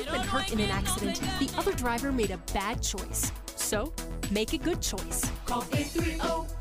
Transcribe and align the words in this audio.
you've 0.00 0.12
been 0.12 0.22
hurt 0.22 0.50
in 0.52 0.60
an 0.60 0.70
accident, 0.70 1.20
the 1.38 1.50
other 1.58 1.72
driver 1.72 2.10
made 2.10 2.30
a 2.30 2.38
bad 2.52 2.82
choice. 2.82 3.30
So, 3.56 3.92
make 4.30 4.54
a 4.54 4.58
good 4.58 4.80
choice. 4.80 5.30
Call 5.44 5.64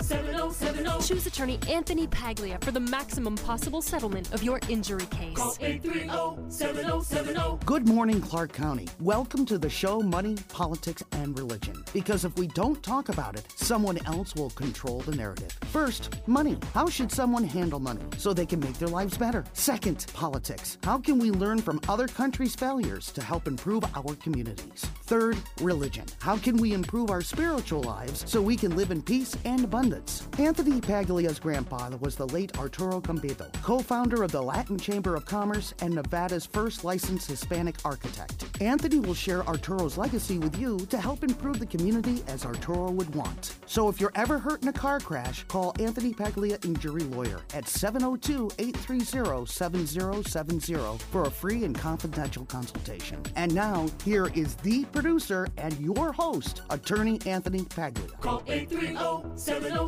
830-7070. 0.10 1.08
Choose 1.08 1.28
attorney 1.28 1.60
Anthony 1.70 2.08
Paglia 2.08 2.58
for 2.62 2.72
the 2.72 2.80
maximum 2.80 3.36
possible 3.36 3.80
settlement 3.82 4.34
of 4.34 4.42
your 4.42 4.60
injury 4.68 5.06
case. 5.08 5.38
Call 5.38 5.54
830-7070. 5.56 7.64
Good 7.66 7.88
morning, 7.88 8.20
Clark 8.20 8.52
County. 8.52 8.88
Welcome 9.00 9.46
to 9.46 9.60
the 9.60 9.70
show 9.70 10.02
Money, 10.02 10.36
Politics, 10.48 11.04
and 11.12 11.38
Religion. 11.38 11.84
Because 11.94 12.26
if 12.26 12.36
we 12.40 12.48
don't 12.48 12.82
talk 12.82 13.10
about 13.10 13.36
it, 13.36 13.46
someone 13.56 14.04
else 14.08 14.34
will 14.36 14.50
control 14.52 15.02
the 15.02 15.16
narrative. 15.16 15.52
First, 15.72 16.28
money. 16.28 16.58
How 16.74 16.90
should 16.90 17.12
someone 17.12 17.44
handle 17.44 17.80
money 17.80 18.02
so 18.18 18.34
they 18.34 18.48
can 18.48 18.60
make 18.60 18.80
their 18.80 18.88
lives 18.88 19.16
better? 19.16 19.44
Second, 19.54 20.08
politics. 20.14 20.80
How 20.84 20.98
can 20.98 21.20
we 21.20 21.30
learn 21.30 21.60
from 21.60 21.80
other 21.88 22.08
countries' 22.08 22.56
failures 22.56 23.12
to 23.12 23.22
help 23.22 23.48
improve 23.48 23.84
our 23.96 24.16
communities? 24.16 24.88
Third, 25.04 25.38
religion. 25.62 26.06
How 26.20 26.38
can 26.38 26.58
we 26.58 26.74
improve 26.74 27.12
our 27.12 27.22
spiritual 27.22 27.84
lives 27.84 28.24
so 28.28 28.42
we 28.42 28.56
can 28.56 28.76
live 28.76 28.90
in 28.90 29.04
peace 29.04 29.38
and 29.46 29.64
abundance? 29.64 29.99
Anthony 30.38 30.80
Paglia's 30.80 31.40
grandpa 31.40 31.90
was 32.00 32.16
the 32.16 32.28
late 32.28 32.58
Arturo 32.58 33.02
Gambito, 33.02 33.52
co 33.62 33.80
founder 33.80 34.24
of 34.24 34.32
the 34.32 34.42
Latin 34.42 34.78
Chamber 34.78 35.16
of 35.16 35.26
Commerce 35.26 35.74
and 35.82 35.94
Nevada's 35.94 36.46
first 36.46 36.84
licensed 36.84 37.28
Hispanic 37.28 37.76
architect. 37.84 38.46
Anthony 38.62 39.00
will 39.00 39.14
share 39.14 39.44
Arturo's 39.44 39.98
legacy 39.98 40.38
with 40.38 40.58
you 40.58 40.78
to 40.88 40.98
help 40.98 41.24
improve 41.24 41.60
the 41.60 41.66
community 41.66 42.24
as 42.28 42.46
Arturo 42.46 42.92
would 42.92 43.14
want. 43.14 43.56
So 43.66 43.90
if 43.90 44.00
you're 44.00 44.12
ever 44.16 44.38
hurt 44.40 44.62
in 44.62 44.70
a 44.70 44.74
car 44.74 45.00
crash, 45.00 45.44
call 45.46 45.74
Anthony 45.80 46.14
Paglia 46.14 46.58
Injury 46.64 47.04
Lawyer 47.04 47.42
at 47.54 47.68
702 47.68 48.52
830 48.60 49.46
7070 49.46 50.98
for 51.12 51.24
a 51.24 51.32
free 51.32 51.64
and 51.64 51.78
confidential 51.78 52.46
consultation. 52.46 53.22
And 53.36 53.54
now, 53.54 53.88
here 54.04 54.28
is 54.34 54.56
the 54.56 54.86
producer 54.86 55.48
and 55.58 55.78
your 55.80 56.12
host, 56.12 56.62
Attorney 56.70 57.20
Anthony 57.26 57.64
Paglia. 57.64 58.08
Call 58.22 58.44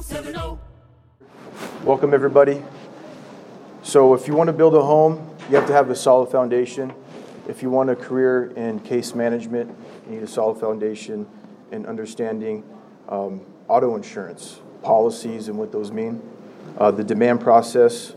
830-7070. 0.01 0.57
Welcome, 1.83 2.13
everybody. 2.13 2.63
So, 3.83 4.15
if 4.15 4.27
you 4.27 4.33
want 4.33 4.47
to 4.47 4.53
build 4.53 4.73
a 4.73 4.81
home, 4.81 5.29
you 5.47 5.55
have 5.55 5.67
to 5.67 5.73
have 5.73 5.91
a 5.91 5.95
solid 5.95 6.31
foundation. 6.31 6.93
If 7.47 7.61
you 7.61 7.69
want 7.69 7.91
a 7.91 7.95
career 7.95 8.51
in 8.55 8.79
case 8.79 9.13
management, 9.13 9.75
you 10.07 10.15
need 10.15 10.23
a 10.23 10.27
solid 10.27 10.59
foundation 10.59 11.27
in 11.71 11.85
understanding 11.85 12.63
um, 13.09 13.41
auto 13.67 13.95
insurance 13.95 14.59
policies 14.81 15.47
and 15.47 15.57
what 15.57 15.71
those 15.71 15.91
mean, 15.91 16.19
uh, 16.79 16.89
the 16.89 17.03
demand 17.03 17.41
process, 17.41 18.13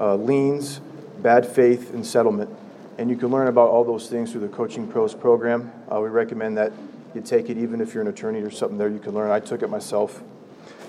uh, 0.00 0.16
liens, 0.16 0.80
bad 1.20 1.46
faith, 1.46 1.94
and 1.94 2.04
settlement. 2.04 2.50
And 2.98 3.08
you 3.08 3.16
can 3.16 3.28
learn 3.28 3.46
about 3.46 3.68
all 3.68 3.84
those 3.84 4.08
things 4.08 4.32
through 4.32 4.40
the 4.40 4.48
Coaching 4.48 4.88
Pros 4.88 5.14
program. 5.14 5.70
Uh, 5.92 6.00
we 6.00 6.08
recommend 6.08 6.56
that 6.58 6.72
you 7.14 7.20
take 7.20 7.50
it 7.50 7.56
even 7.56 7.80
if 7.80 7.94
you're 7.94 8.02
an 8.02 8.08
attorney 8.08 8.40
or 8.40 8.50
something 8.50 8.78
there 8.78 8.88
you 8.88 8.98
can 8.98 9.14
learn. 9.14 9.30
I 9.30 9.38
took 9.38 9.62
it 9.62 9.70
myself. 9.70 10.22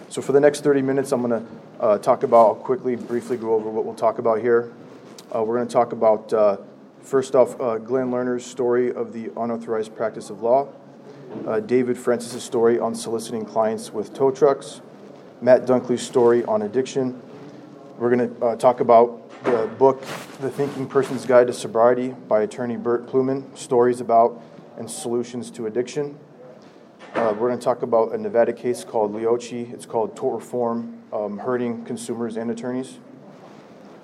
So 0.09 0.23
for 0.23 0.31
the 0.31 0.39
next 0.39 0.63
30 0.63 0.81
minutes, 0.81 1.11
I'm 1.11 1.21
going 1.21 1.45
to 1.45 1.51
uh, 1.79 1.97
talk 1.99 2.23
about, 2.23 2.47
I'll 2.47 2.55
quickly, 2.55 2.95
briefly 2.95 3.37
go 3.37 3.53
over 3.53 3.69
what 3.69 3.85
we'll 3.85 3.93
talk 3.93 4.17
about 4.17 4.41
here. 4.41 4.73
Uh, 5.33 5.43
we're 5.43 5.57
going 5.57 5.67
to 5.67 5.71
talk 5.71 5.91
about, 5.91 6.33
uh, 6.33 6.57
first 7.03 7.35
off, 7.35 7.61
uh, 7.61 7.77
Glenn 7.77 8.09
Lerner's 8.09 8.43
story 8.43 8.91
of 8.91 9.13
the 9.13 9.29
unauthorized 9.37 9.95
practice 9.95 10.31
of 10.31 10.41
law, 10.41 10.67
uh, 11.45 11.59
David 11.59 11.95
Francis' 11.95 12.43
story 12.43 12.79
on 12.79 12.95
soliciting 12.95 13.45
clients 13.45 13.93
with 13.93 14.11
tow 14.15 14.31
trucks, 14.31 14.81
Matt 15.41 15.67
Dunkley's 15.67 16.01
story 16.01 16.43
on 16.45 16.63
addiction. 16.63 17.21
We're 17.99 18.15
going 18.15 18.35
to 18.35 18.45
uh, 18.45 18.55
talk 18.55 18.79
about 18.79 19.29
the 19.43 19.69
book, 19.77 20.01
The 20.41 20.49
Thinking 20.49 20.87
Person's 20.87 21.27
Guide 21.27 21.45
to 21.47 21.53
Sobriety 21.53 22.15
by 22.27 22.41
attorney 22.41 22.77
Bert 22.77 23.05
Pluymen, 23.05 23.55
stories 23.55 24.01
about 24.01 24.41
and 24.75 24.89
solutions 24.89 25.51
to 25.51 25.67
addiction. 25.67 26.17
Uh, 27.15 27.33
we're 27.37 27.47
going 27.47 27.57
to 27.57 27.63
talk 27.63 27.81
about 27.81 28.13
a 28.13 28.17
Nevada 28.17 28.53
case 28.53 28.83
called 28.83 29.13
Lioce. 29.13 29.73
It's 29.73 29.85
called 29.87 30.15
Tort 30.15 30.41
Reform 30.41 31.01
um, 31.11 31.39
Hurting 31.39 31.83
Consumers 31.83 32.37
and 32.37 32.51
Attorneys. 32.51 32.99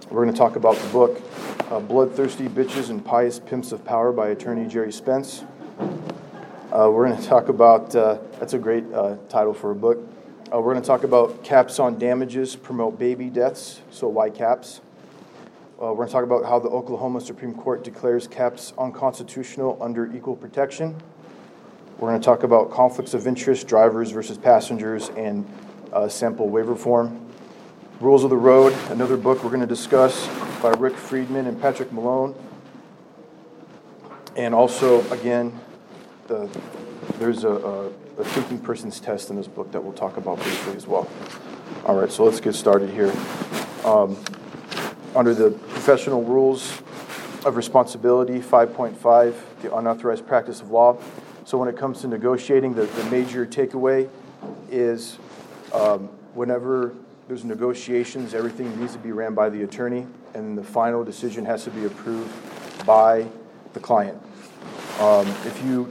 We're 0.10 0.24
going 0.24 0.34
to 0.34 0.38
talk 0.38 0.56
about 0.56 0.76
the 0.76 0.88
book 0.88 1.22
uh, 1.72 1.80
Bloodthirsty 1.80 2.48
Bitches 2.48 2.90
and 2.90 3.06
Pious 3.06 3.40
Pimps 3.40 3.72
of 3.72 3.86
Power 3.86 4.12
by 4.12 4.30
attorney 4.30 4.68
Gerry 4.68 4.92
Spence. 4.92 5.44
Uh, 6.72 6.90
we're 6.92 7.08
going 7.08 7.18
to 7.22 7.28
talk 7.28 7.48
about, 7.48 7.96
uh, 7.96 8.18
that's 8.40 8.54
a 8.54 8.60
great 8.60 8.84
uh, 8.92 9.18
title 9.30 9.54
for 9.54 9.70
a 9.70 9.76
book. 9.76 10.00
Uh, 10.52 10.60
we're 10.60 10.74
going 10.74 10.82
to 10.82 10.88
talk 10.88 11.04
about 11.04 11.44
caps 11.44 11.78
on 11.78 12.00
damages 12.00 12.56
promote 12.56 12.98
baby 12.98 13.30
deaths, 13.30 13.82
so 13.92 14.08
why 14.08 14.32
caps? 14.32 14.82
Uh, 15.80 15.88
we're 15.88 15.96
going 15.96 16.08
to 16.08 16.14
talk 16.14 16.24
about 16.24 16.44
how 16.44 16.58
the 16.58 16.70
Oklahoma 16.70 17.22
Supreme 17.22 17.54
Court 17.54 17.84
declares 17.84 18.28
caps 18.28 18.74
unconstitutional 18.80 19.78
under 19.80 20.12
equal 20.16 20.36
protection. 20.36 20.96
We're 21.98 22.10
going 22.10 22.20
to 22.20 22.26
talk 22.26 22.44
about 22.44 22.72
conflicts 22.72 23.14
of 23.14 23.26
interest, 23.26 23.68
drivers 23.68 24.12
versus 24.12 24.38
passengers, 24.38 25.08
and 25.16 25.50
uh, 25.94 26.10
sample 26.10 26.50
waiver 26.50 26.76
form. 26.76 27.26
Rules 28.02 28.26
of 28.26 28.30
the 28.30 28.36
Road, 28.36 28.74
another 28.90 29.16
book 29.16 29.42
we're 29.46 29.50
going 29.50 29.62
to 29.62 29.66
discuss 29.66 30.28
by 30.62 30.72
Rick 30.72 30.98
Friedman 30.98 31.48
and 31.48 31.62
Patrick 31.62 31.94
Malone. 31.94 32.36
And 34.36 34.54
also, 34.54 35.10
again, 35.10 35.58
the, 36.28 36.50
there's 37.18 37.46
a, 37.46 37.50
a, 37.50 37.86
a 37.88 38.26
thinking 38.26 38.60
person's 38.60 39.00
test 39.00 39.30
in 39.30 39.38
this 39.38 39.48
book 39.48 39.72
that 39.72 39.82
we'll 39.82 39.94
talk 39.94 40.18
about 40.18 40.36
briefly 40.42 40.76
as 40.76 40.88
well. 40.88 41.10
All 41.86 41.96
right, 41.96 42.12
so 42.12 42.26
let's 42.26 42.42
get 42.42 42.56
started 42.56 42.90
here. 42.90 43.14
Um, 43.86 44.18
under 45.16 45.34
the 45.34 45.52
professional 45.52 46.24
rules 46.24 46.82
of 47.46 47.56
responsibility, 47.56 48.40
5.5, 48.40 49.34
the 49.62 49.74
unauthorized 49.74 50.28
practice 50.28 50.60
of 50.60 50.72
law. 50.72 50.98
So 51.46 51.60
when 51.60 51.70
it 51.70 51.78
comes 51.78 52.02
to 52.02 52.08
negotiating, 52.08 52.74
the, 52.74 52.88
the 52.88 53.04
major 53.06 53.46
takeaway 53.46 54.10
is 54.72 55.20
um, 55.72 56.10
whenever 56.34 56.96
there's 57.28 57.44
negotiations, 57.44 58.34
everything 58.34 58.80
needs 58.80 58.94
to 58.94 59.00
be 59.00 59.12
ran 59.12 59.36
by 59.36 59.50
the 59.50 59.62
attorney, 59.62 60.08
and 60.34 60.58
the 60.58 60.64
final 60.64 61.04
decision 61.04 61.46
has 61.46 61.64
to 61.66 61.70
be 61.70 61.86
approved 61.86 62.32
by 62.84 63.28
the 63.74 63.80
client. 63.80 64.20
Um, 65.00 65.28
if 65.46 65.62
you 65.64 65.88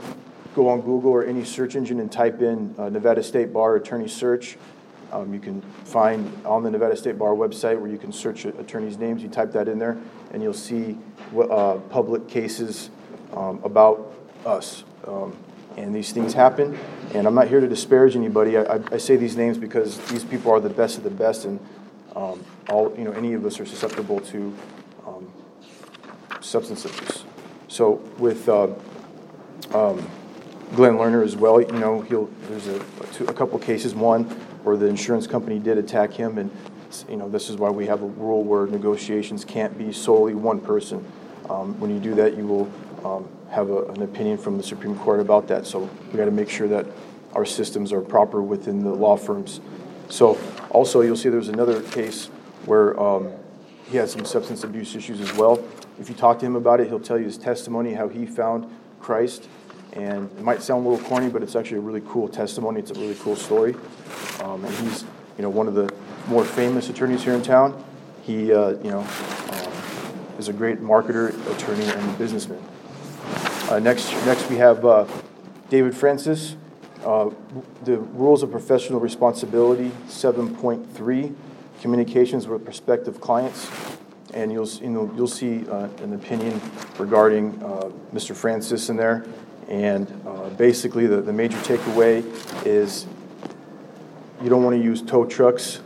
go 0.55 0.67
on 0.67 0.81
Google 0.81 1.11
or 1.11 1.25
any 1.25 1.45
search 1.45 1.77
engine 1.77 2.01
and 2.01 2.11
type 2.11 2.41
in 2.41 2.75
uh, 2.77 2.89
Nevada 2.89 3.23
State 3.23 3.53
Bar 3.53 3.77
attorney 3.77 4.09
search, 4.09 4.57
um, 5.13 5.33
you 5.33 5.39
can 5.39 5.61
find 5.85 6.45
on 6.45 6.63
the 6.63 6.69
Nevada 6.69 6.97
State 6.97 7.17
Bar 7.17 7.31
website 7.31 7.79
where 7.79 7.89
you 7.89 7.97
can 7.97 8.11
search 8.11 8.43
attorneys' 8.43 8.97
names. 8.97 9.23
You 9.23 9.29
type 9.29 9.53
that 9.53 9.69
in 9.69 9.79
there, 9.79 9.97
and 10.33 10.43
you'll 10.43 10.53
see 10.53 10.97
uh, 11.33 11.75
public 11.89 12.27
cases 12.27 12.89
um, 13.33 13.61
about 13.63 14.13
us. 14.45 14.83
Um, 15.07 15.35
and 15.77 15.93
these 15.93 16.11
things 16.11 16.33
happen. 16.33 16.77
And 17.13 17.27
I'm 17.27 17.35
not 17.35 17.47
here 17.47 17.59
to 17.59 17.67
disparage 17.67 18.15
anybody. 18.15 18.57
I, 18.57 18.63
I, 18.63 18.79
I 18.93 18.97
say 18.97 19.15
these 19.15 19.35
names 19.35 19.57
because 19.57 19.97
these 20.07 20.23
people 20.23 20.51
are 20.51 20.59
the 20.59 20.69
best 20.69 20.97
of 20.97 21.03
the 21.03 21.09
best, 21.09 21.45
and 21.45 21.59
um, 22.15 22.43
all 22.69 22.93
you 22.97 23.03
know, 23.03 23.11
any 23.11 23.33
of 23.33 23.45
us 23.45 23.59
are 23.59 23.65
susceptible 23.65 24.19
to 24.21 24.53
um, 25.05 25.31
substance 26.41 26.85
abuse. 26.85 27.23
So 27.67 27.93
with 28.17 28.47
uh, 28.47 28.67
um, 29.73 30.09
Glenn 30.75 30.95
Lerner 30.95 31.23
as 31.23 31.35
well, 31.35 31.61
you 31.61 31.71
know, 31.73 32.01
he'll 32.01 32.29
there's 32.49 32.67
a, 32.67 32.79
a, 33.27 33.33
couple 33.33 33.59
cases. 33.59 33.93
One 33.93 34.23
where 34.63 34.77
the 34.77 34.87
insurance 34.87 35.27
company 35.27 35.59
did 35.59 35.77
attack 35.77 36.13
him, 36.13 36.37
and 36.37 36.51
you 37.09 37.17
know, 37.17 37.29
this 37.29 37.49
is 37.49 37.57
why 37.57 37.69
we 37.69 37.85
have 37.87 38.01
a 38.01 38.07
rule 38.07 38.43
where 38.43 38.65
negotiations 38.67 39.43
can't 39.45 39.77
be 39.77 39.91
solely 39.91 40.33
one 40.33 40.59
person. 40.59 41.05
Um, 41.49 41.79
when 41.79 41.93
you 41.93 41.99
do 41.99 42.15
that, 42.15 42.35
you 42.35 42.47
will 42.47 42.71
um, 43.05 43.29
have 43.51 43.69
a, 43.69 43.85
an 43.85 44.01
opinion 44.01 44.37
from 44.37 44.57
the 44.57 44.63
Supreme 44.63 44.97
Court 44.97 45.19
about 45.19 45.47
that. 45.47 45.67
So 45.67 45.89
we 46.11 46.17
got 46.17 46.25
to 46.25 46.31
make 46.31 46.49
sure 46.49 46.67
that 46.67 46.87
our 47.33 47.45
systems 47.45 47.93
are 47.93 48.01
proper 48.01 48.41
within 48.41 48.83
the 48.83 48.93
law 48.93 49.15
firms. 49.15 49.61
So 50.09 50.39
also, 50.71 51.01
you'll 51.01 51.15
see 51.15 51.29
there's 51.29 51.49
another 51.49 51.81
case 51.81 52.27
where 52.65 52.99
um, 52.99 53.31
he 53.89 53.97
had 53.97 54.09
some 54.09 54.25
substance 54.25 54.63
abuse 54.63 54.95
issues 54.95 55.21
as 55.21 55.33
well. 55.33 55.63
If 55.99 56.09
you 56.09 56.15
talk 56.15 56.39
to 56.39 56.45
him 56.45 56.55
about 56.55 56.79
it, 56.79 56.87
he'll 56.87 56.99
tell 56.99 57.17
you 57.17 57.25
his 57.25 57.37
testimony, 57.37 57.93
how 57.93 58.07
he 58.07 58.25
found 58.25 58.69
Christ. 58.99 59.47
And 59.93 60.29
it 60.37 60.43
might 60.43 60.61
sound 60.61 60.85
a 60.85 60.89
little 60.89 61.05
corny, 61.05 61.29
but 61.29 61.43
it's 61.43 61.55
actually 61.55 61.77
a 61.77 61.81
really 61.81 62.01
cool 62.07 62.27
testimony. 62.27 62.79
It's 62.79 62.91
a 62.91 62.95
really 62.95 63.15
cool 63.15 63.35
story. 63.35 63.75
Um, 64.41 64.65
and 64.65 64.75
he's, 64.77 65.03
you 65.37 65.43
know, 65.43 65.49
one 65.49 65.67
of 65.67 65.75
the 65.75 65.93
more 66.27 66.43
famous 66.43 66.89
attorneys 66.89 67.23
here 67.23 67.33
in 67.33 67.43
town. 67.43 67.81
He, 68.23 68.51
uh, 68.51 68.71
you 68.71 68.91
know, 68.91 69.01
um, 69.01 70.39
is 70.39 70.49
a 70.49 70.53
great 70.53 70.81
marketer, 70.81 71.29
attorney, 71.55 71.85
and 71.85 72.17
businessman. 72.17 72.61
Uh, 73.69 73.79
next, 73.79 74.11
next 74.27 74.47
we 74.47 74.57
have 74.57 74.85
uh, 74.85 75.07
David 75.69 75.97
Francis. 75.97 76.55
Uh, 77.03 77.31
the 77.83 77.97
rules 77.97 78.43
of 78.43 78.51
professional 78.51 78.99
responsibility, 78.99 79.89
7.3, 80.07 81.35
communications 81.81 82.47
with 82.47 82.63
prospective 82.63 83.19
clients, 83.19 83.71
and 84.35 84.51
you'll 84.51 84.67
you 84.67 84.89
know 84.89 85.11
you'll 85.15 85.27
see 85.27 85.67
uh, 85.67 85.87
an 86.03 86.13
opinion 86.13 86.61
regarding 86.99 87.51
uh, 87.63 87.89
Mr. 88.13 88.35
Francis 88.35 88.89
in 88.89 88.97
there, 88.97 89.25
and 89.67 90.11
uh, 90.27 90.49
basically 90.51 91.07
the, 91.07 91.19
the 91.21 91.33
major 91.33 91.57
takeaway 91.57 92.23
is 92.67 93.07
you 94.43 94.49
don't 94.49 94.63
want 94.63 94.75
to 94.75 94.83
use 94.83 95.01
tow 95.01 95.25
trucks 95.25 95.79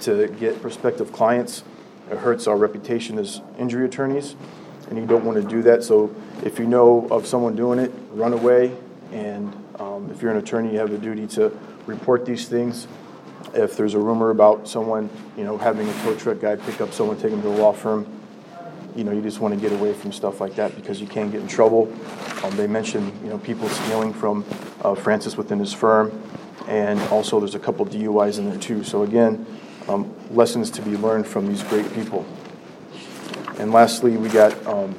to 0.00 0.26
get 0.40 0.60
prospective 0.60 1.12
clients. 1.12 1.62
It 2.10 2.18
hurts 2.18 2.48
our 2.48 2.56
reputation 2.56 3.20
as 3.20 3.40
injury 3.56 3.84
attorneys. 3.84 4.34
And 4.94 5.02
you 5.02 5.08
don't 5.08 5.24
want 5.24 5.42
to 5.42 5.48
do 5.48 5.60
that. 5.62 5.82
So 5.82 6.14
if 6.44 6.60
you 6.60 6.66
know 6.68 7.08
of 7.10 7.26
someone 7.26 7.56
doing 7.56 7.80
it, 7.80 7.90
run 8.12 8.32
away. 8.32 8.76
And 9.10 9.52
um, 9.80 10.08
if 10.12 10.22
you're 10.22 10.30
an 10.30 10.36
attorney, 10.36 10.70
you 10.70 10.78
have 10.78 10.92
a 10.92 10.98
duty 10.98 11.26
to 11.34 11.50
report 11.86 12.24
these 12.24 12.46
things. 12.46 12.86
If 13.54 13.76
there's 13.76 13.94
a 13.94 13.98
rumor 13.98 14.30
about 14.30 14.68
someone, 14.68 15.10
you 15.36 15.42
know, 15.42 15.58
having 15.58 15.88
a 15.88 15.92
tow 16.02 16.14
truck 16.14 16.38
guy 16.38 16.54
pick 16.54 16.80
up 16.80 16.92
someone, 16.92 17.16
take 17.16 17.32
them 17.32 17.42
to 17.42 17.48
a 17.48 17.58
law 17.58 17.72
firm, 17.72 18.06
you 18.94 19.02
know, 19.02 19.10
you 19.10 19.20
just 19.20 19.40
want 19.40 19.52
to 19.52 19.60
get 19.60 19.72
away 19.72 19.92
from 19.94 20.12
stuff 20.12 20.40
like 20.40 20.54
that 20.54 20.76
because 20.76 21.00
you 21.00 21.08
can 21.08 21.28
get 21.28 21.40
in 21.40 21.48
trouble. 21.48 21.92
Um, 22.44 22.56
they 22.56 22.68
mentioned, 22.68 23.12
you 23.24 23.30
know, 23.30 23.38
people 23.38 23.68
stealing 23.68 24.12
from 24.12 24.44
uh, 24.82 24.94
Francis 24.94 25.36
within 25.36 25.58
his 25.58 25.72
firm, 25.72 26.22
and 26.68 27.00
also 27.08 27.40
there's 27.40 27.56
a 27.56 27.58
couple 27.58 27.84
DUIs 27.84 28.38
in 28.38 28.48
there 28.48 28.60
too. 28.60 28.84
So 28.84 29.02
again, 29.02 29.44
um, 29.88 30.14
lessons 30.30 30.70
to 30.70 30.82
be 30.82 30.96
learned 30.96 31.26
from 31.26 31.48
these 31.48 31.64
great 31.64 31.92
people. 31.94 32.24
And 33.58 33.72
lastly, 33.72 34.16
we 34.16 34.28
got 34.28 34.66
um, 34.66 34.94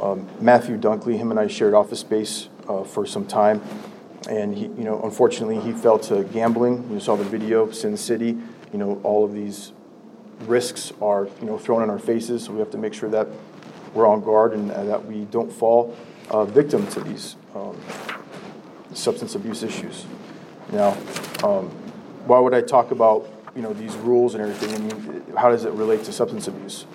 um, 0.00 0.28
Matthew 0.40 0.78
Dunkley. 0.78 1.16
Him 1.16 1.30
and 1.30 1.40
I 1.40 1.48
shared 1.48 1.74
office 1.74 2.00
space 2.00 2.48
uh, 2.68 2.84
for 2.84 3.04
some 3.04 3.26
time, 3.26 3.60
and 4.28 4.56
he, 4.56 4.64
you 4.64 4.84
know, 4.84 5.02
unfortunately, 5.02 5.58
he 5.60 5.72
fell 5.72 5.98
to 6.00 6.24
gambling. 6.24 6.88
You 6.92 7.00
saw 7.00 7.16
the 7.16 7.24
video, 7.24 7.70
Sin 7.72 7.96
City. 7.96 8.38
You 8.72 8.78
know, 8.78 9.00
all 9.02 9.24
of 9.24 9.34
these 9.34 9.72
risks 10.46 10.92
are, 11.02 11.28
you 11.40 11.46
know, 11.46 11.58
thrown 11.58 11.82
in 11.82 11.90
our 11.90 11.98
faces. 11.98 12.44
So 12.44 12.52
we 12.52 12.60
have 12.60 12.70
to 12.70 12.78
make 12.78 12.94
sure 12.94 13.10
that 13.10 13.28
we're 13.94 14.06
on 14.06 14.20
guard 14.20 14.52
and 14.52 14.70
uh, 14.70 14.84
that 14.84 15.04
we 15.04 15.24
don't 15.26 15.52
fall 15.52 15.96
uh, 16.30 16.44
victim 16.44 16.86
to 16.88 17.00
these 17.00 17.36
um, 17.54 17.76
substance 18.94 19.34
abuse 19.34 19.62
issues. 19.62 20.06
Now, 20.70 20.96
um, 21.42 21.68
why 22.26 22.38
would 22.38 22.54
I 22.54 22.60
talk 22.60 22.92
about 22.92 23.28
you 23.54 23.62
know 23.62 23.72
these 23.72 23.96
rules 23.96 24.34
and 24.34 24.42
everything? 24.42 24.74
I 24.74 24.78
mean, 24.78 25.24
how 25.36 25.50
does 25.50 25.64
it 25.64 25.72
relate 25.72 26.04
to 26.04 26.12
substance 26.12 26.46
abuse? 26.48 26.86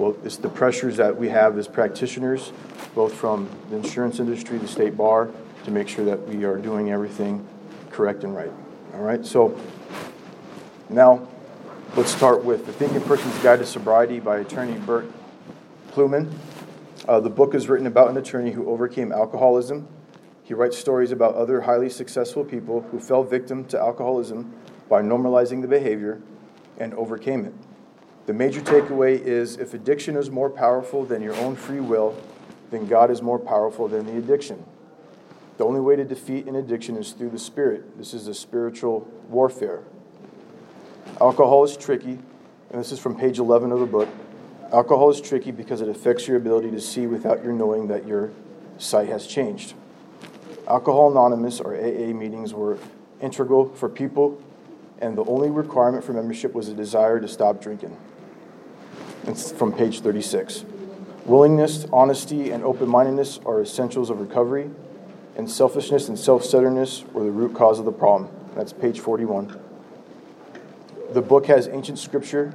Well, 0.00 0.16
it's 0.24 0.38
the 0.38 0.48
pressures 0.48 0.96
that 0.96 1.14
we 1.14 1.28
have 1.28 1.58
as 1.58 1.68
practitioners, 1.68 2.54
both 2.94 3.12
from 3.12 3.50
the 3.68 3.76
insurance 3.76 4.18
industry, 4.18 4.56
the 4.56 4.66
state 4.66 4.96
bar, 4.96 5.28
to 5.64 5.70
make 5.70 5.88
sure 5.88 6.06
that 6.06 6.26
we 6.26 6.44
are 6.44 6.56
doing 6.56 6.90
everything 6.90 7.46
correct 7.90 8.24
and 8.24 8.34
right. 8.34 8.50
All 8.94 9.02
right, 9.02 9.26
so 9.26 9.60
now 10.88 11.28
let's 11.96 12.10
start 12.10 12.42
with 12.42 12.64
The 12.64 12.72
Thinking 12.72 13.02
Person's 13.02 13.36
Guide 13.42 13.58
to 13.58 13.66
Sobriety 13.66 14.20
by 14.20 14.38
attorney 14.38 14.78
Bert 14.78 15.04
Pluymen. 15.90 16.32
Uh, 17.06 17.20
the 17.20 17.28
book 17.28 17.54
is 17.54 17.68
written 17.68 17.86
about 17.86 18.08
an 18.08 18.16
attorney 18.16 18.52
who 18.52 18.70
overcame 18.70 19.12
alcoholism. 19.12 19.86
He 20.42 20.54
writes 20.54 20.78
stories 20.78 21.12
about 21.12 21.34
other 21.34 21.60
highly 21.60 21.90
successful 21.90 22.42
people 22.42 22.80
who 22.90 23.00
fell 23.00 23.22
victim 23.22 23.66
to 23.66 23.78
alcoholism 23.78 24.54
by 24.88 25.02
normalizing 25.02 25.60
the 25.60 25.68
behavior 25.68 26.22
and 26.78 26.94
overcame 26.94 27.44
it. 27.44 27.52
The 28.26 28.32
major 28.32 28.60
takeaway 28.60 29.20
is 29.20 29.56
if 29.56 29.74
addiction 29.74 30.16
is 30.16 30.30
more 30.30 30.50
powerful 30.50 31.04
than 31.04 31.22
your 31.22 31.34
own 31.36 31.56
free 31.56 31.80
will, 31.80 32.16
then 32.70 32.86
God 32.86 33.10
is 33.10 33.22
more 33.22 33.38
powerful 33.38 33.88
than 33.88 34.06
the 34.06 34.16
addiction. 34.16 34.64
The 35.56 35.64
only 35.64 35.80
way 35.80 35.96
to 35.96 36.04
defeat 36.04 36.46
an 36.46 36.56
addiction 36.56 36.96
is 36.96 37.12
through 37.12 37.30
the 37.30 37.38
Spirit. 37.38 37.98
This 37.98 38.14
is 38.14 38.28
a 38.28 38.34
spiritual 38.34 39.08
warfare. 39.28 39.80
Alcohol 41.20 41.64
is 41.64 41.76
tricky, 41.76 42.18
and 42.70 42.80
this 42.80 42.92
is 42.92 42.98
from 42.98 43.16
page 43.16 43.38
11 43.38 43.72
of 43.72 43.80
the 43.80 43.86
book. 43.86 44.08
Alcohol 44.72 45.10
is 45.10 45.20
tricky 45.20 45.50
because 45.50 45.80
it 45.80 45.88
affects 45.88 46.28
your 46.28 46.36
ability 46.36 46.70
to 46.70 46.80
see 46.80 47.06
without 47.06 47.42
your 47.42 47.52
knowing 47.52 47.88
that 47.88 48.06
your 48.06 48.30
sight 48.78 49.08
has 49.08 49.26
changed. 49.26 49.74
Alcohol 50.68 51.10
Anonymous, 51.10 51.60
or 51.60 51.74
AA 51.74 52.14
meetings, 52.14 52.54
were 52.54 52.78
integral 53.20 53.68
for 53.74 53.88
people, 53.88 54.40
and 55.00 55.18
the 55.18 55.24
only 55.24 55.50
requirement 55.50 56.04
for 56.04 56.12
membership 56.12 56.54
was 56.54 56.68
a 56.68 56.74
desire 56.74 57.20
to 57.20 57.26
stop 57.26 57.60
drinking. 57.60 57.96
It's 59.26 59.52
from 59.52 59.72
page 59.72 60.00
36. 60.00 60.64
Willingness, 61.26 61.86
honesty, 61.92 62.50
and 62.50 62.64
open 62.64 62.88
mindedness 62.88 63.38
are 63.44 63.60
essentials 63.60 64.10
of 64.10 64.20
recovery, 64.20 64.70
and 65.36 65.50
selfishness 65.50 66.08
and 66.08 66.18
self 66.18 66.44
centeredness 66.44 67.04
were 67.12 67.24
the 67.24 67.30
root 67.30 67.54
cause 67.54 67.78
of 67.78 67.84
the 67.84 67.92
problem. 67.92 68.30
That's 68.54 68.72
page 68.72 69.00
41. 69.00 69.58
The 71.12 71.22
book 71.22 71.46
has 71.46 71.68
ancient 71.68 71.98
scripture 71.98 72.54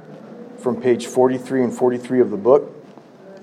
from 0.58 0.80
page 0.80 1.06
43 1.06 1.64
and 1.64 1.74
43 1.74 2.20
of 2.20 2.30
the 2.30 2.36
book. 2.36 2.72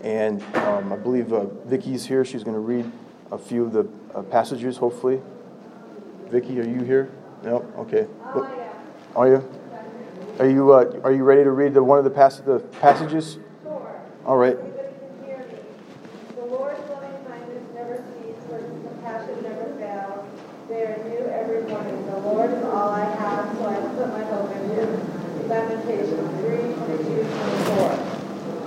And 0.01 0.43
um, 0.55 0.91
I 0.91 0.97
believe 0.97 1.31
uh, 1.31 1.45
Vicky's 1.65 2.05
here. 2.05 2.25
She's 2.25 2.43
going 2.43 2.55
to 2.55 2.59
read 2.59 2.91
a 3.31 3.37
few 3.37 3.63
of 3.63 3.71
the 3.71 3.87
uh, 4.13 4.21
passages, 4.23 4.77
hopefully. 4.77 5.21
Vicky, 6.29 6.59
are 6.59 6.67
you 6.67 6.81
here? 6.83 7.09
No? 7.43 7.59
Okay. 7.77 8.07
Oh, 8.25 8.43
yeah. 8.57 8.73
Are 9.15 9.27
you? 9.27 9.62
Are 10.39 10.49
you, 10.49 10.73
uh, 10.73 10.99
are 11.03 11.13
you 11.13 11.23
ready 11.23 11.43
to 11.43 11.51
read 11.51 11.73
the, 11.75 11.83
one 11.83 11.99
of 11.99 12.03
the, 12.03 12.09
pass- 12.09 12.39
the 12.39 12.59
passages? 12.81 13.37
All 14.25 14.37
right. 14.37 14.57
Everybody 14.57 14.89
can 14.97 15.25
hear 15.25 15.37
me. 15.45 15.59
The 16.35 16.45
Lord's 16.45 16.79
loving 16.89 17.13
kindness 17.29 17.63
never 17.75 18.03
ceases, 18.17 18.41
for 18.49 18.57
his 18.57 18.73
compassion 18.81 19.43
never 19.43 19.69
fails. 19.77 20.25
They 20.69 20.81
are 20.89 20.97
new 21.05 21.29
every 21.29 21.61
morning. 21.69 22.05
The 22.07 22.17
Lord 22.17 22.51
is 22.51 22.63
all 22.65 22.89
I 22.89 23.05
have, 23.05 23.55
so 23.57 23.65
I 23.67 23.75
put 23.93 24.09
my 24.09 24.23
hope 24.25 24.49
in 24.57 24.69
him. 24.73 25.47
Lamentations 25.47 26.39
3, 26.41 26.57
22, 26.81 27.29
24. 27.29 28.13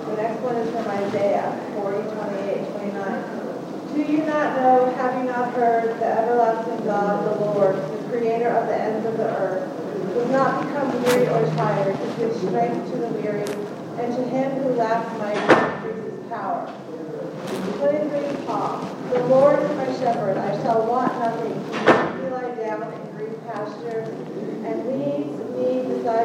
The 0.06 0.22
next 0.22 0.40
one 0.42 0.56
is 0.56 0.70
from 0.70 0.86
Isaiah 0.86 1.50
40, 1.82 1.98
28, 2.14 2.94
29. 2.94 3.96
Do 3.96 4.12
you 4.12 4.18
not 4.24 4.56
know, 4.56 4.92
have 4.94 5.16
you 5.18 5.24
not 5.24 5.52
heard, 5.54 5.98
the 5.98 6.06
everlasting 6.06 6.84
God, 6.84 7.24
the 7.24 7.44
Lord, 7.44 7.74
the 7.74 8.08
creator 8.08 8.50
of 8.50 8.68
the 8.68 8.76
ends 8.76 9.06
of 9.06 9.16
the 9.16 9.24
earth, 9.24 9.72
does 10.14 10.30
not 10.30 10.66
become 10.66 11.02
weary 11.02 11.26
or 11.28 11.46
tired, 11.56 11.96
to 11.96 12.06
give 12.18 12.36
strength 12.36 12.90
to 12.92 12.98
the 12.98 13.08
weary, 13.08 13.42
and 13.98 14.14
to 14.14 14.22
him 14.28 14.50
who 14.62 14.74
lacks 14.74 15.12
might 15.18 15.36
increases 15.82 16.28
power. 16.28 16.72
23 17.78 18.46
Psalm, 18.46 19.08
the 19.10 19.24
Lord 19.26 19.58
is 19.62 19.70
my 19.76 19.86
shepherd, 19.98 20.36
I 20.38 20.62
shall 20.62 20.86
want 20.86 21.12
nothing. 21.18 21.52
He 21.52 21.70
makes 21.70 22.14
me 22.22 22.28
lie 22.30 22.54
down 22.54 22.92
in 22.92 23.16
green 23.16 23.34
pastures, 23.48 24.08
and 24.64 24.86
leads 24.88 25.40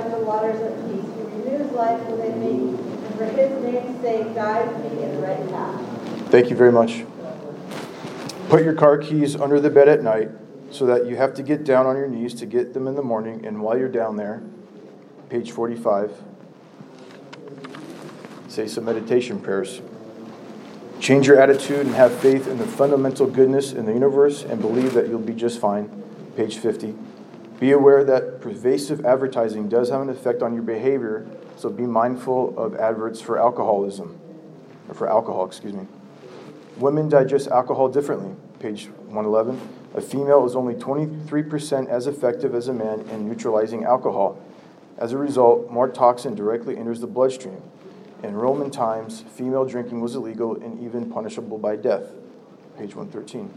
the 0.10 0.20
waters 0.20 0.60
of 0.62 0.74
peace. 0.90 1.06
He 1.16 1.50
renews 1.50 1.72
life 1.74 2.02
within 2.08 2.40
me, 2.40 2.78
and 3.06 3.16
for 3.16 3.26
his 3.26 3.64
name's 3.64 4.02
sake 4.02 4.34
guides 4.34 4.78
me 4.84 5.04
in 5.04 5.16
the 5.16 5.28
right 5.28 5.50
path. 5.50 6.30
Thank 6.30 6.50
you 6.50 6.56
very 6.56 6.72
much. 6.72 7.04
Put 8.50 8.64
your 8.64 8.74
car 8.74 8.98
keys 8.98 9.36
under 9.36 9.60
the 9.60 9.70
bed 9.70 9.88
at 9.88 10.02
night 10.02 10.30
so 10.72 10.86
that 10.86 11.06
you 11.06 11.18
have 11.18 11.34
to 11.36 11.44
get 11.44 11.64
down 11.64 11.86
on 11.86 11.98
your 11.98 12.08
knees 12.08 12.34
to 12.36 12.46
get 12.46 12.74
them 12.74 12.88
in 12.88 12.96
the 12.96 13.04
morning. 13.04 13.46
And 13.46 13.62
while 13.62 13.78
you're 13.78 13.90
down 13.90 14.16
there, 14.16 14.42
page 15.30 15.52
45, 15.52 16.12
say 18.48 18.68
some 18.68 18.86
meditation 18.86 19.40
prayers. 19.40 19.82
Change 21.00 21.28
your 21.28 21.42
attitude 21.42 21.86
and 21.86 21.96
have 21.96 22.14
faith 22.20 22.48
in 22.48 22.58
the 22.58 22.68
fundamental 22.68 23.26
goodness 23.26 23.72
in 23.74 23.86
the 23.86 23.94
universe 23.94 24.44
and 24.44 24.62
believe 24.62 24.94
that 24.94 25.08
you'll 25.08 25.20
be 25.20 25.34
just 25.34 25.60
fine. 25.60 25.90
Page 26.36 26.58
50. 26.58 26.96
Be 27.62 27.74
aware 27.74 28.04
that 28.04 28.42
pervasive 28.42 29.06
advertising 29.06 29.70
does 29.70 29.92
have 29.92 30.02
an 30.02 30.10
effect 30.10 30.42
on 30.42 30.56
your 30.56 30.64
behavior, 30.64 31.28
so 31.58 31.70
be 31.70 31.86
mindful 31.86 32.58
of 32.58 32.74
adverts 32.74 33.22
for 33.22 33.38
alcoholism, 33.38 34.20
or 34.90 34.96
for 34.96 35.08
alcohol, 35.08 35.46
excuse 35.46 35.74
me. 35.74 35.86
Women 36.78 37.08
digest 37.08 37.50
alcohol 37.50 37.88
differently. 37.88 38.34
Page 38.58 38.88
111. 39.10 39.62
A 39.94 40.02
female 40.02 40.44
is 40.48 40.56
only 40.56 40.74
23% 40.74 41.88
as 41.88 42.08
effective 42.08 42.56
as 42.56 42.68
a 42.68 42.74
man 42.74 43.02
in 43.12 43.30
neutralizing 43.30 43.84
alcohol. 43.84 44.42
As 44.98 45.12
a 45.14 45.20
result, 45.20 45.70
more 45.70 45.88
toxin 45.88 46.34
directly 46.34 46.76
enters 46.76 47.00
the 47.00 47.06
bloodstream. 47.06 47.62
In 48.24 48.34
Roman 48.34 48.72
times, 48.72 49.24
female 49.36 49.66
drinking 49.66 50.02
was 50.02 50.16
illegal 50.16 50.56
and 50.56 50.84
even 50.84 51.12
punishable 51.12 51.60
by 51.60 51.76
death. 51.76 52.06
Page 52.80 52.96
113. 52.96 53.54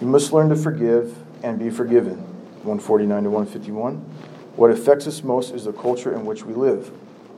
You 0.00 0.08
must 0.08 0.32
learn 0.32 0.48
to 0.48 0.56
forgive 0.56 1.16
and 1.44 1.60
be 1.60 1.70
forgiven. 1.70 2.31
149 2.64 3.24
to 3.24 3.30
151. 3.30 3.96
What 4.56 4.70
affects 4.70 5.06
us 5.06 5.22
most 5.22 5.54
is 5.54 5.64
the 5.64 5.72
culture 5.72 6.12
in 6.12 6.24
which 6.24 6.44
we 6.44 6.54
live. 6.54 6.90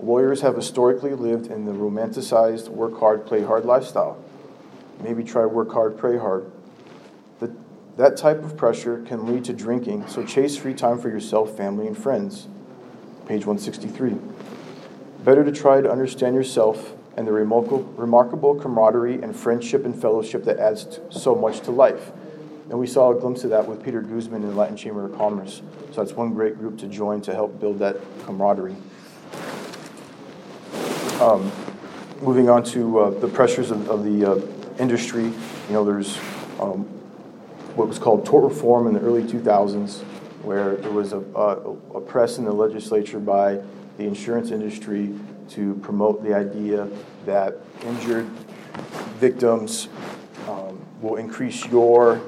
Lawyers 0.02 0.40
have 0.42 0.56
historically 0.56 1.14
lived 1.14 1.46
in 1.46 1.64
the 1.64 1.72
romanticized 1.72 2.68
work 2.68 2.98
hard, 2.98 3.24
play 3.24 3.42
hard 3.42 3.64
lifestyle. 3.64 4.18
Maybe 5.02 5.24
try 5.24 5.46
work 5.46 5.72
hard, 5.72 5.96
pray 5.96 6.18
hard. 6.18 6.50
The, 7.40 7.54
that 7.96 8.16
type 8.16 8.42
of 8.42 8.56
pressure 8.56 9.02
can 9.02 9.26
lead 9.26 9.44
to 9.44 9.52
drinking, 9.52 10.08
so 10.08 10.24
chase 10.24 10.56
free 10.56 10.74
time 10.74 10.98
for 10.98 11.08
yourself, 11.08 11.56
family, 11.56 11.86
and 11.86 11.96
friends. 11.96 12.48
Page 13.26 13.46
163. 13.46 14.16
Better 15.24 15.44
to 15.44 15.52
try 15.52 15.80
to 15.80 15.90
understand 15.90 16.34
yourself 16.34 16.94
and 17.16 17.26
the 17.26 17.32
remarkable, 17.32 18.54
camaraderie 18.56 19.22
and 19.22 19.34
friendship 19.34 19.84
and 19.84 19.98
fellowship 19.98 20.44
that 20.44 20.58
adds 20.58 21.00
so 21.10 21.34
much 21.34 21.60
to 21.60 21.70
life. 21.70 22.12
And 22.70 22.78
we 22.78 22.86
saw 22.86 23.10
a 23.10 23.20
glimpse 23.20 23.44
of 23.44 23.50
that 23.50 23.68
with 23.68 23.82
Peter 23.84 24.00
Guzman 24.00 24.42
in 24.42 24.48
the 24.48 24.54
Latin 24.54 24.76
Chamber 24.76 25.04
of 25.04 25.16
Commerce. 25.16 25.60
So 25.92 26.02
that's 26.02 26.14
one 26.14 26.32
great 26.32 26.58
group 26.58 26.78
to 26.78 26.86
join 26.86 27.20
to 27.22 27.34
help 27.34 27.60
build 27.60 27.78
that 27.80 27.96
camaraderie. 28.24 28.76
Um, 31.20 31.52
moving 32.22 32.48
on 32.48 32.64
to 32.64 32.98
uh, 33.00 33.10
the 33.10 33.28
pressures 33.28 33.70
of, 33.70 33.88
of 33.90 34.04
the 34.04 34.32
uh, 34.32 34.40
industry, 34.78 35.24
you 35.24 35.72
know, 35.72 35.84
there's 35.84 36.16
um, 36.58 36.84
what 37.76 37.86
was 37.86 37.98
called 37.98 38.24
tort 38.24 38.44
reform 38.44 38.86
in 38.86 38.94
the 38.94 39.00
early 39.00 39.22
2000s, 39.22 40.00
where 40.42 40.76
there 40.76 40.90
was 40.90 41.12
a, 41.12 41.18
a, 41.18 41.72
a 41.96 42.00
press 42.00 42.38
in 42.38 42.44
the 42.44 42.52
legislature 42.52 43.18
by 43.18 43.60
the 43.98 44.04
insurance 44.04 44.50
industry 44.50 45.14
to 45.50 45.74
promote 45.76 46.24
the 46.24 46.34
idea 46.34 46.88
that 47.26 47.58
injured 47.82 48.26
victims, 49.18 49.88
um, 50.48 50.80
will 51.00 51.16
increase 51.16 51.64
your 51.66 52.20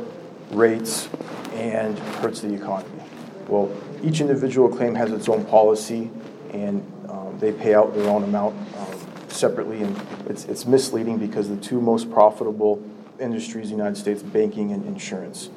rates 0.51 1.09
and 1.53 1.99
hurts 1.99 2.41
the 2.41 2.53
economy. 2.53 3.03
Well, 3.49 3.71
each 4.03 4.21
individual 4.21 4.69
claim 4.69 4.95
has 4.95 5.13
its 5.13 5.29
own 5.29 5.45
policy, 5.45 6.11
and 6.53 6.83
um, 7.09 7.39
they 7.39 7.53
pay 7.53 7.75
out 7.75 7.95
their 7.95 8.09
own 8.09 8.25
amount 8.25 8.57
um, 8.79 8.99
separately, 9.29 9.83
and 9.83 10.01
it's, 10.29 10.45
it's 10.47 10.67
misleading 10.67 11.19
because 11.19 11.49
the 11.49 11.57
two 11.57 11.81
most 11.81 12.11
profitable 12.11 12.83
industries 13.21 13.71
in 13.71 13.77
the 13.77 13.85
United 13.85 13.97
States, 13.97 14.23
banking 14.23 14.73
and 14.73 14.85
insurance. 14.87 15.51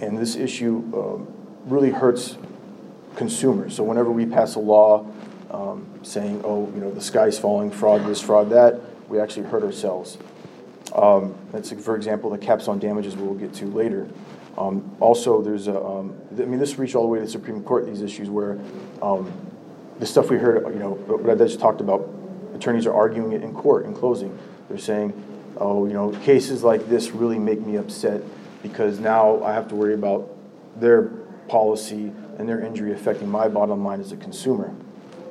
And 0.00 0.18
this 0.18 0.36
issue 0.36 0.76
um, 0.94 1.28
really 1.66 1.90
hurts 1.90 2.36
consumers. 3.16 3.76
So 3.76 3.82
whenever 3.82 4.10
we 4.10 4.26
pass 4.26 4.54
a 4.54 4.60
law 4.60 5.06
um, 5.50 5.86
saying, 6.02 6.42
oh, 6.44 6.70
you 6.74 6.80
know, 6.80 6.90
the 6.90 7.00
sky's 7.00 7.38
falling, 7.38 7.70
fraud 7.70 8.06
this, 8.06 8.20
fraud 8.20 8.50
that, 8.50 8.80
we 9.08 9.20
actually 9.20 9.46
hurt 9.46 9.62
ourselves. 9.62 10.16
Um, 10.94 11.34
that's, 11.52 11.72
for 11.72 11.96
example, 11.96 12.30
the 12.30 12.38
caps 12.38 12.68
on 12.68 12.78
damages 12.78 13.16
we'll 13.16 13.34
get 13.34 13.54
to 13.54 13.66
later. 13.66 14.08
Um, 14.58 14.94
also, 15.00 15.40
there's 15.40 15.66
a, 15.66 15.82
um, 15.82 16.14
I 16.32 16.44
mean, 16.44 16.58
this 16.58 16.78
reached 16.78 16.94
all 16.94 17.02
the 17.02 17.08
way 17.08 17.18
to 17.20 17.24
the 17.24 17.30
Supreme 17.30 17.62
Court, 17.62 17.86
these 17.86 18.02
issues 18.02 18.28
where 18.28 18.58
um, 19.00 19.32
the 19.98 20.06
stuff 20.06 20.28
we 20.28 20.36
heard, 20.36 20.62
you 20.74 20.78
know, 20.78 20.90
what 20.90 21.30
I 21.30 21.34
just 21.34 21.60
talked 21.60 21.80
about, 21.80 22.08
attorneys 22.54 22.86
are 22.86 22.94
arguing 22.94 23.32
it 23.32 23.42
in 23.42 23.54
court 23.54 23.86
in 23.86 23.94
closing. 23.94 24.38
They're 24.68 24.78
saying, 24.78 25.12
oh, 25.56 25.86
you 25.86 25.94
know, 25.94 26.12
cases 26.24 26.62
like 26.62 26.88
this 26.88 27.12
really 27.12 27.38
make 27.38 27.60
me 27.60 27.76
upset 27.76 28.22
because 28.62 29.00
now 29.00 29.42
I 29.42 29.54
have 29.54 29.68
to 29.68 29.74
worry 29.74 29.94
about 29.94 30.30
their 30.76 31.04
policy 31.48 32.12
and 32.38 32.48
their 32.48 32.60
injury 32.60 32.92
affecting 32.92 33.28
my 33.28 33.48
bottom 33.48 33.84
line 33.84 34.00
as 34.00 34.12
a 34.12 34.16
consumer. 34.16 34.74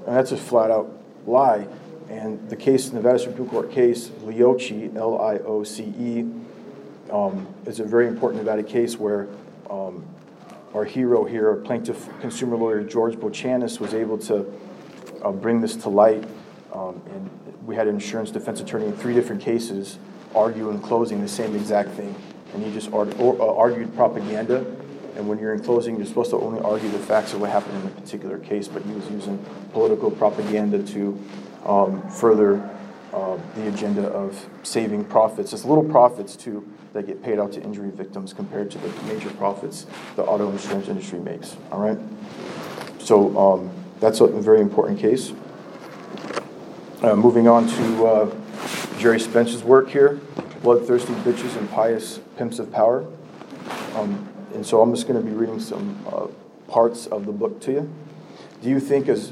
And 0.07 0.15
that's 0.15 0.31
a 0.31 0.37
flat 0.37 0.71
out 0.71 0.91
lie. 1.25 1.67
And 2.11 2.49
the 2.49 2.57
case, 2.57 2.91
Nevada 2.91 3.19
Supreme 3.19 3.47
Court 3.47 3.71
case, 3.71 4.09
Lioce, 4.25 4.93
L 4.97 5.21
I 5.21 5.37
O 5.37 5.63
C 5.63 5.83
E, 5.97 6.25
um, 7.09 7.47
is 7.65 7.79
a 7.79 7.85
very 7.85 8.07
important 8.07 8.43
Nevada 8.43 8.63
case 8.63 8.97
where 8.97 9.29
um, 9.69 10.03
our 10.73 10.83
hero 10.83 11.23
here, 11.23 11.55
plaintiff 11.55 12.09
consumer 12.19 12.57
lawyer 12.57 12.83
George 12.83 13.15
Bochanis, 13.15 13.79
was 13.79 13.93
able 13.93 14.17
to 14.17 14.45
uh, 15.23 15.31
bring 15.31 15.61
this 15.61 15.77
to 15.77 15.89
light. 15.89 16.25
Um, 16.73 17.01
and 17.13 17.29
we 17.65 17.75
had 17.75 17.87
an 17.87 17.95
insurance 17.95 18.29
defense 18.29 18.59
attorney 18.59 18.87
in 18.87 18.93
three 18.93 19.13
different 19.13 19.41
cases 19.41 19.97
argue 20.35 20.69
in 20.69 20.81
closing 20.81 21.21
the 21.21 21.29
same 21.29 21.55
exact 21.55 21.91
thing. 21.91 22.13
And 22.53 22.61
he 22.61 22.73
just 22.73 22.91
or, 22.91 23.07
uh, 23.07 23.55
argued 23.55 23.95
propaganda 23.95 24.65
and 25.15 25.27
when 25.27 25.39
you're 25.39 25.53
in 25.53 25.61
closing, 25.61 25.97
you're 25.97 26.05
supposed 26.05 26.29
to 26.31 26.37
only 26.37 26.61
argue 26.61 26.89
the 26.89 26.99
facts 26.99 27.33
of 27.33 27.41
what 27.41 27.49
happened 27.49 27.81
in 27.81 27.87
a 27.87 28.01
particular 28.01 28.37
case, 28.37 28.67
but 28.67 28.81
he 28.83 28.91
was 28.93 29.09
using 29.09 29.43
political 29.73 30.09
propaganda 30.09 30.81
to 30.83 31.19
um, 31.65 32.07
further 32.09 32.69
uh, 33.13 33.37
the 33.55 33.67
agenda 33.67 34.07
of 34.07 34.47
saving 34.63 35.05
profits. 35.05 35.53
It's 35.53 35.65
little 35.65 35.83
profits, 35.83 36.35
too, 36.35 36.67
that 36.93 37.07
get 37.07 37.23
paid 37.23 37.39
out 37.39 37.51
to 37.53 37.61
injury 37.61 37.89
victims 37.89 38.33
compared 38.33 38.71
to 38.71 38.77
the 38.77 38.89
major 39.03 39.29
profits 39.31 39.85
the 40.15 40.23
auto 40.23 40.49
insurance 40.51 40.87
industry 40.87 41.19
makes. 41.19 41.55
All 41.71 41.79
right? 41.79 41.97
So 42.99 43.37
um, 43.37 43.69
that's 43.99 44.21
a 44.21 44.27
very 44.27 44.61
important 44.61 44.99
case. 44.99 45.33
Uh, 47.01 47.15
moving 47.15 47.47
on 47.47 47.67
to 47.67 48.05
uh, 48.05 48.35
Gerry 48.99 49.19
Spence's 49.19 49.63
work 49.63 49.89
here 49.89 50.19
Bloodthirsty 50.61 51.13
Bitches 51.13 51.57
and 51.57 51.67
Pious 51.71 52.19
Pimps 52.37 52.59
of 52.59 52.71
Power. 52.71 53.05
Um, 53.95 54.27
and 54.53 54.63
so 54.65 54.81
I'm 54.81 54.93
just 54.93 55.07
going 55.07 55.19
to 55.19 55.27
be 55.27 55.35
reading 55.35 55.59
some 55.59 56.05
uh, 56.07 56.27
parts 56.67 57.07
of 57.07 57.25
the 57.25 57.31
book 57.31 57.59
to 57.61 57.71
you. 57.71 57.93
Do 58.61 58.69
you 58.69 58.79
think, 58.79 59.07
as 59.09 59.31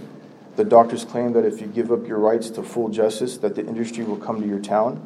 the 0.60 0.66
doctors 0.66 1.06
claim, 1.06 1.32
that 1.32 1.46
if 1.46 1.62
you 1.62 1.68
give 1.68 1.89
up 1.89 2.06
your 2.06 2.18
rights 2.18 2.50
to 2.50 2.62
full 2.62 2.89
justice, 2.89 3.38
that 3.38 3.56
the 3.56 3.66
industry 3.66 4.04
will 4.04 4.18
come 4.18 4.42
to 4.42 4.46
your 4.46 4.60
town? 4.60 5.01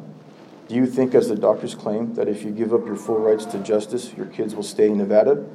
Do 0.66 0.74
you 0.74 0.84
think, 0.84 1.14
as 1.14 1.28
the 1.28 1.36
doctors 1.36 1.76
claim, 1.76 2.14
that 2.14 2.26
if 2.26 2.42
you 2.42 2.50
give 2.50 2.74
up 2.74 2.84
your 2.84 2.96
full 2.96 3.20
rights 3.20 3.44
to 3.46 3.58
justice, 3.60 4.12
your 4.14 4.26
kids 4.26 4.56
will 4.56 4.64
stay 4.64 4.88
in 4.88 4.98
Nevada? 4.98 5.46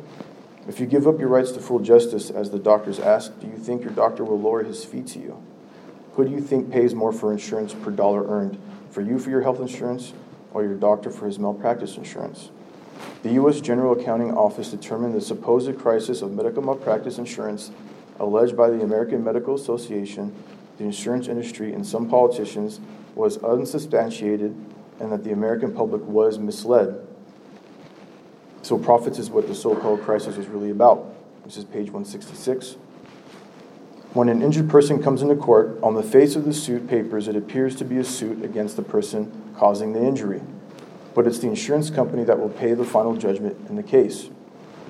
If 0.69 0.79
you 0.79 0.85
give 0.85 1.05
up 1.05 1.19
your 1.19 1.27
rights 1.27 1.51
to 1.51 1.59
full 1.59 1.79
justice, 1.79 2.29
as 2.29 2.49
the 2.49 2.59
doctors 2.59 2.97
ask, 2.97 3.37
do 3.41 3.47
you 3.47 3.57
think 3.57 3.83
your 3.83 3.91
doctor 3.91 4.23
will 4.23 4.39
lower 4.39 4.63
his 4.63 4.85
fee 4.85 5.01
to 5.01 5.19
you? 5.19 5.43
Who 6.13 6.23
do 6.23 6.31
you 6.31 6.39
think 6.39 6.71
pays 6.71 6.95
more 6.95 7.11
for 7.11 7.33
insurance 7.33 7.73
per 7.73 7.91
dollar 7.91 8.25
earned? 8.25 8.57
For 8.91 9.01
you 9.01 9.19
for 9.19 9.29
your 9.29 9.41
health 9.41 9.59
insurance, 9.59 10.13
or 10.53 10.63
your 10.63 10.75
doctor 10.75 11.11
for 11.11 11.25
his 11.25 11.37
malpractice 11.37 11.97
insurance? 11.97 12.51
The 13.23 13.33
U.S. 13.33 13.59
General 13.59 13.99
Accounting 13.99 14.31
Office 14.31 14.71
determined 14.71 15.13
the 15.13 15.19
supposed 15.19 15.77
crisis 15.77 16.21
of 16.21 16.31
medical 16.31 16.63
malpractice 16.63 17.17
insurance 17.17 17.71
alleged 18.19 18.55
by 18.55 18.69
the 18.69 18.81
American 18.81 19.23
Medical 19.23 19.55
Association, 19.55 20.35
the 20.77 20.83
insurance 20.83 21.27
industry, 21.27 21.73
and 21.73 21.85
some 21.85 22.09
politicians 22.09 22.79
was 23.15 23.37
unsubstantiated 23.37 24.55
and 24.99 25.11
that 25.11 25.23
the 25.23 25.31
American 25.31 25.73
public 25.73 26.01
was 26.03 26.37
misled. 26.37 27.05
So, 28.61 28.77
profits 28.77 29.17
is 29.19 29.29
what 29.29 29.47
the 29.47 29.55
so 29.55 29.75
called 29.75 30.01
crisis 30.01 30.35
was 30.35 30.47
really 30.47 30.71
about. 30.71 31.15
This 31.45 31.57
is 31.57 31.63
page 31.63 31.89
166. 31.91 32.75
When 34.13 34.27
an 34.27 34.41
injured 34.41 34.69
person 34.69 35.01
comes 35.01 35.21
into 35.21 35.35
court, 35.35 35.79
on 35.81 35.95
the 35.95 36.03
face 36.03 36.35
of 36.35 36.45
the 36.45 36.53
suit 36.53 36.87
papers, 36.87 37.27
it 37.27 37.35
appears 37.35 37.75
to 37.77 37.85
be 37.85 37.97
a 37.97 38.03
suit 38.03 38.43
against 38.43 38.75
the 38.75 38.81
person 38.81 39.53
causing 39.55 39.93
the 39.93 40.03
injury 40.03 40.41
but 41.19 41.27
it's 41.27 41.39
the 41.39 41.47
insurance 41.47 41.89
company 41.89 42.23
that 42.23 42.39
will 42.39 42.49
pay 42.49 42.73
the 42.73 42.85
final 42.85 43.15
judgment 43.15 43.57
in 43.67 43.75
the 43.75 43.83
case. 43.83 44.29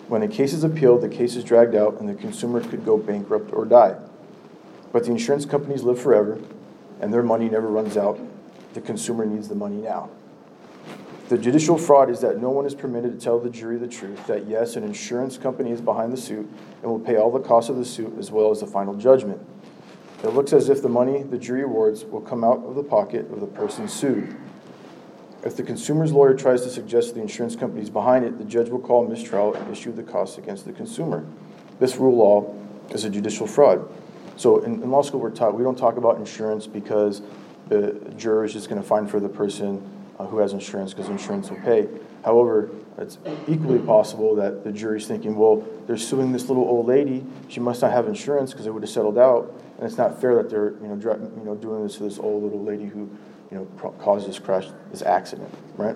When 0.09 0.23
a 0.23 0.27
case 0.27 0.53
is 0.53 0.63
appealed, 0.63 1.01
the 1.01 1.07
case 1.07 1.35
is 1.35 1.43
dragged 1.43 1.75
out, 1.75 1.99
and 1.99 2.09
the 2.09 2.15
consumer 2.15 2.61
could 2.61 2.83
go 2.83 2.97
bankrupt 2.97 3.53
or 3.53 3.63
die. 3.63 3.95
But 4.91 5.03
the 5.03 5.11
insurance 5.11 5.45
companies 5.45 5.83
live 5.83 6.01
forever, 6.01 6.39
and 6.99 7.13
their 7.13 7.21
money 7.21 7.47
never 7.47 7.67
runs 7.67 7.95
out. 7.95 8.19
The 8.73 8.81
consumer 8.81 9.23
needs 9.23 9.49
the 9.49 9.55
money 9.55 9.77
now. 9.77 10.09
The 11.27 11.37
judicial 11.37 11.77
fraud 11.77 12.09
is 12.09 12.21
that 12.21 12.41
no 12.41 12.49
one 12.49 12.65
is 12.65 12.73
permitted 12.73 13.19
to 13.19 13.23
tell 13.23 13.39
the 13.39 13.51
jury 13.51 13.77
the 13.77 13.87
truth 13.87 14.25
that 14.25 14.47
yes, 14.47 14.75
an 14.75 14.83
insurance 14.83 15.37
company 15.37 15.69
is 15.69 15.79
behind 15.79 16.11
the 16.11 16.17
suit 16.17 16.49
and 16.81 16.91
will 16.91 16.99
pay 16.99 17.17
all 17.17 17.31
the 17.31 17.39
costs 17.39 17.69
of 17.69 17.75
the 17.75 17.85
suit 17.85 18.17
as 18.17 18.31
well 18.31 18.49
as 18.49 18.61
the 18.61 18.67
final 18.67 18.95
judgment. 18.95 19.39
It 20.23 20.29
looks 20.29 20.53
as 20.53 20.69
if 20.69 20.81
the 20.81 20.89
money 20.89 21.21
the 21.21 21.37
jury 21.37 21.61
awards 21.61 22.03
will 22.03 22.21
come 22.21 22.43
out 22.43 22.65
of 22.65 22.73
the 22.73 22.83
pocket 22.83 23.31
of 23.31 23.41
the 23.41 23.45
person 23.45 23.87
sued. 23.87 24.35
If 25.43 25.55
the 25.55 25.63
consumer's 25.63 26.11
lawyer 26.11 26.33
tries 26.33 26.63
to 26.63 26.69
suggest 26.69 27.15
the 27.15 27.21
insurance 27.21 27.55
company 27.55 27.81
is 27.81 27.89
behind 27.89 28.25
it, 28.25 28.37
the 28.37 28.43
judge 28.43 28.69
will 28.69 28.79
call 28.79 29.07
mistrial 29.07 29.53
and 29.53 29.71
issue 29.71 29.93
the 29.93 30.03
costs 30.03 30.37
against 30.37 30.65
the 30.65 30.73
consumer. 30.73 31.25
This 31.79 31.95
rule 31.95 32.17
law 32.17 32.55
is 32.89 33.05
a 33.05 33.09
judicial 33.09 33.47
fraud. 33.47 33.89
So 34.35 34.63
in, 34.63 34.83
in 34.83 34.91
law 34.91 35.01
school, 35.01 35.21
we're 35.21 35.31
taught 35.31 35.55
we 35.55 35.63
don't 35.63 35.77
talk 35.77 35.95
about 35.95 36.17
insurance 36.17 36.67
because 36.67 37.21
the 37.69 38.13
juror 38.17 38.43
is 38.43 38.51
just 38.51 38.69
going 38.69 38.81
to 38.81 38.87
find 38.87 39.09
for 39.09 39.19
the 39.19 39.29
person 39.29 39.81
uh, 40.17 40.25
who 40.25 40.39
has 40.39 40.51
insurance 40.51 40.93
because 40.93 41.09
insurance 41.09 41.49
will 41.49 41.57
pay. 41.61 41.87
However, 42.25 42.69
it's 42.97 43.17
equally 43.47 43.79
possible 43.79 44.35
that 44.35 44.65
the 44.65 44.73
jury's 44.73 45.07
thinking, 45.07 45.37
well, 45.37 45.65
they're 45.87 45.95
suing 45.95 46.33
this 46.33 46.49
little 46.49 46.63
old 46.63 46.87
lady. 46.87 47.25
She 47.47 47.61
must 47.61 47.81
not 47.81 47.91
have 47.91 48.07
insurance 48.07 48.51
because 48.51 48.65
it 48.65 48.73
would 48.73 48.83
have 48.83 48.89
settled 48.89 49.17
out, 49.17 49.53
and 49.77 49.87
it's 49.87 49.97
not 49.97 50.19
fair 50.19 50.35
that 50.35 50.49
they're 50.49 50.71
you 50.81 50.87
know, 50.87 50.95
dra- 50.97 51.17
you 51.17 51.43
know 51.45 51.55
doing 51.55 51.83
this 51.83 51.95
to 51.97 52.03
this 52.03 52.19
old 52.19 52.43
little 52.43 52.61
lady 52.61 52.85
who 52.87 53.09
you 53.51 53.57
know, 53.57 53.65
caused 53.99 54.27
this 54.27 54.39
crash, 54.39 54.67
this 54.91 55.01
accident, 55.01 55.53
right? 55.75 55.95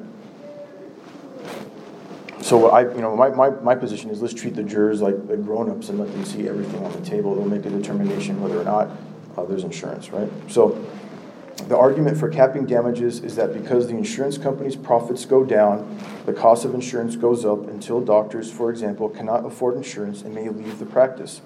So 2.42 2.58
what 2.58 2.74
I, 2.74 2.82
you 2.94 3.02
know, 3.02 3.16
my, 3.16 3.30
my, 3.30 3.50
my 3.50 3.74
position 3.74 4.10
is 4.10 4.22
let's 4.22 4.34
treat 4.34 4.56
the 4.56 4.64
jurors 4.64 5.02
like, 5.02 5.16
like 5.28 5.44
grown-ups 5.46 5.90
and 5.90 6.00
let 6.00 6.12
them 6.12 6.26
see 6.26 6.48
everything 6.48 6.84
on 6.84 6.92
the 6.92 7.02
table. 7.10 7.36
They'll 7.36 7.46
make 7.46 7.66
a 7.66 7.70
determination 7.70 8.42
whether 8.42 8.60
or 8.60 8.66
not 8.66 8.90
uh, 9.38 9.46
there's 9.46 9.64
insurance, 9.64 10.10
right? 10.10 10.30
So 10.50 10.86
the 11.68 11.78
argument 11.78 12.18
for 12.18 12.28
capping 12.28 12.66
damages 12.66 13.20
is 13.20 13.36
that 13.38 13.54
because 13.54 13.88
the 13.88 13.96
insurance 13.96 14.38
company's 14.38 14.76
profits 14.76 15.26
go 15.26 15.46
down, 15.46 15.98
the 16.26 16.34
cost 16.34 16.66
of 16.66 16.74
insurance 16.74 17.16
goes 17.16 17.46
up 17.46 17.68
until 17.70 18.02
doctors, 18.02 18.52
for 18.52 18.70
example, 18.70 19.08
cannot 19.08 19.46
afford 19.46 19.76
insurance 19.76 20.22
and 20.24 20.36
may 20.36 20.50
leave 20.50 20.80
the 20.80 20.86
practice. 20.86 21.42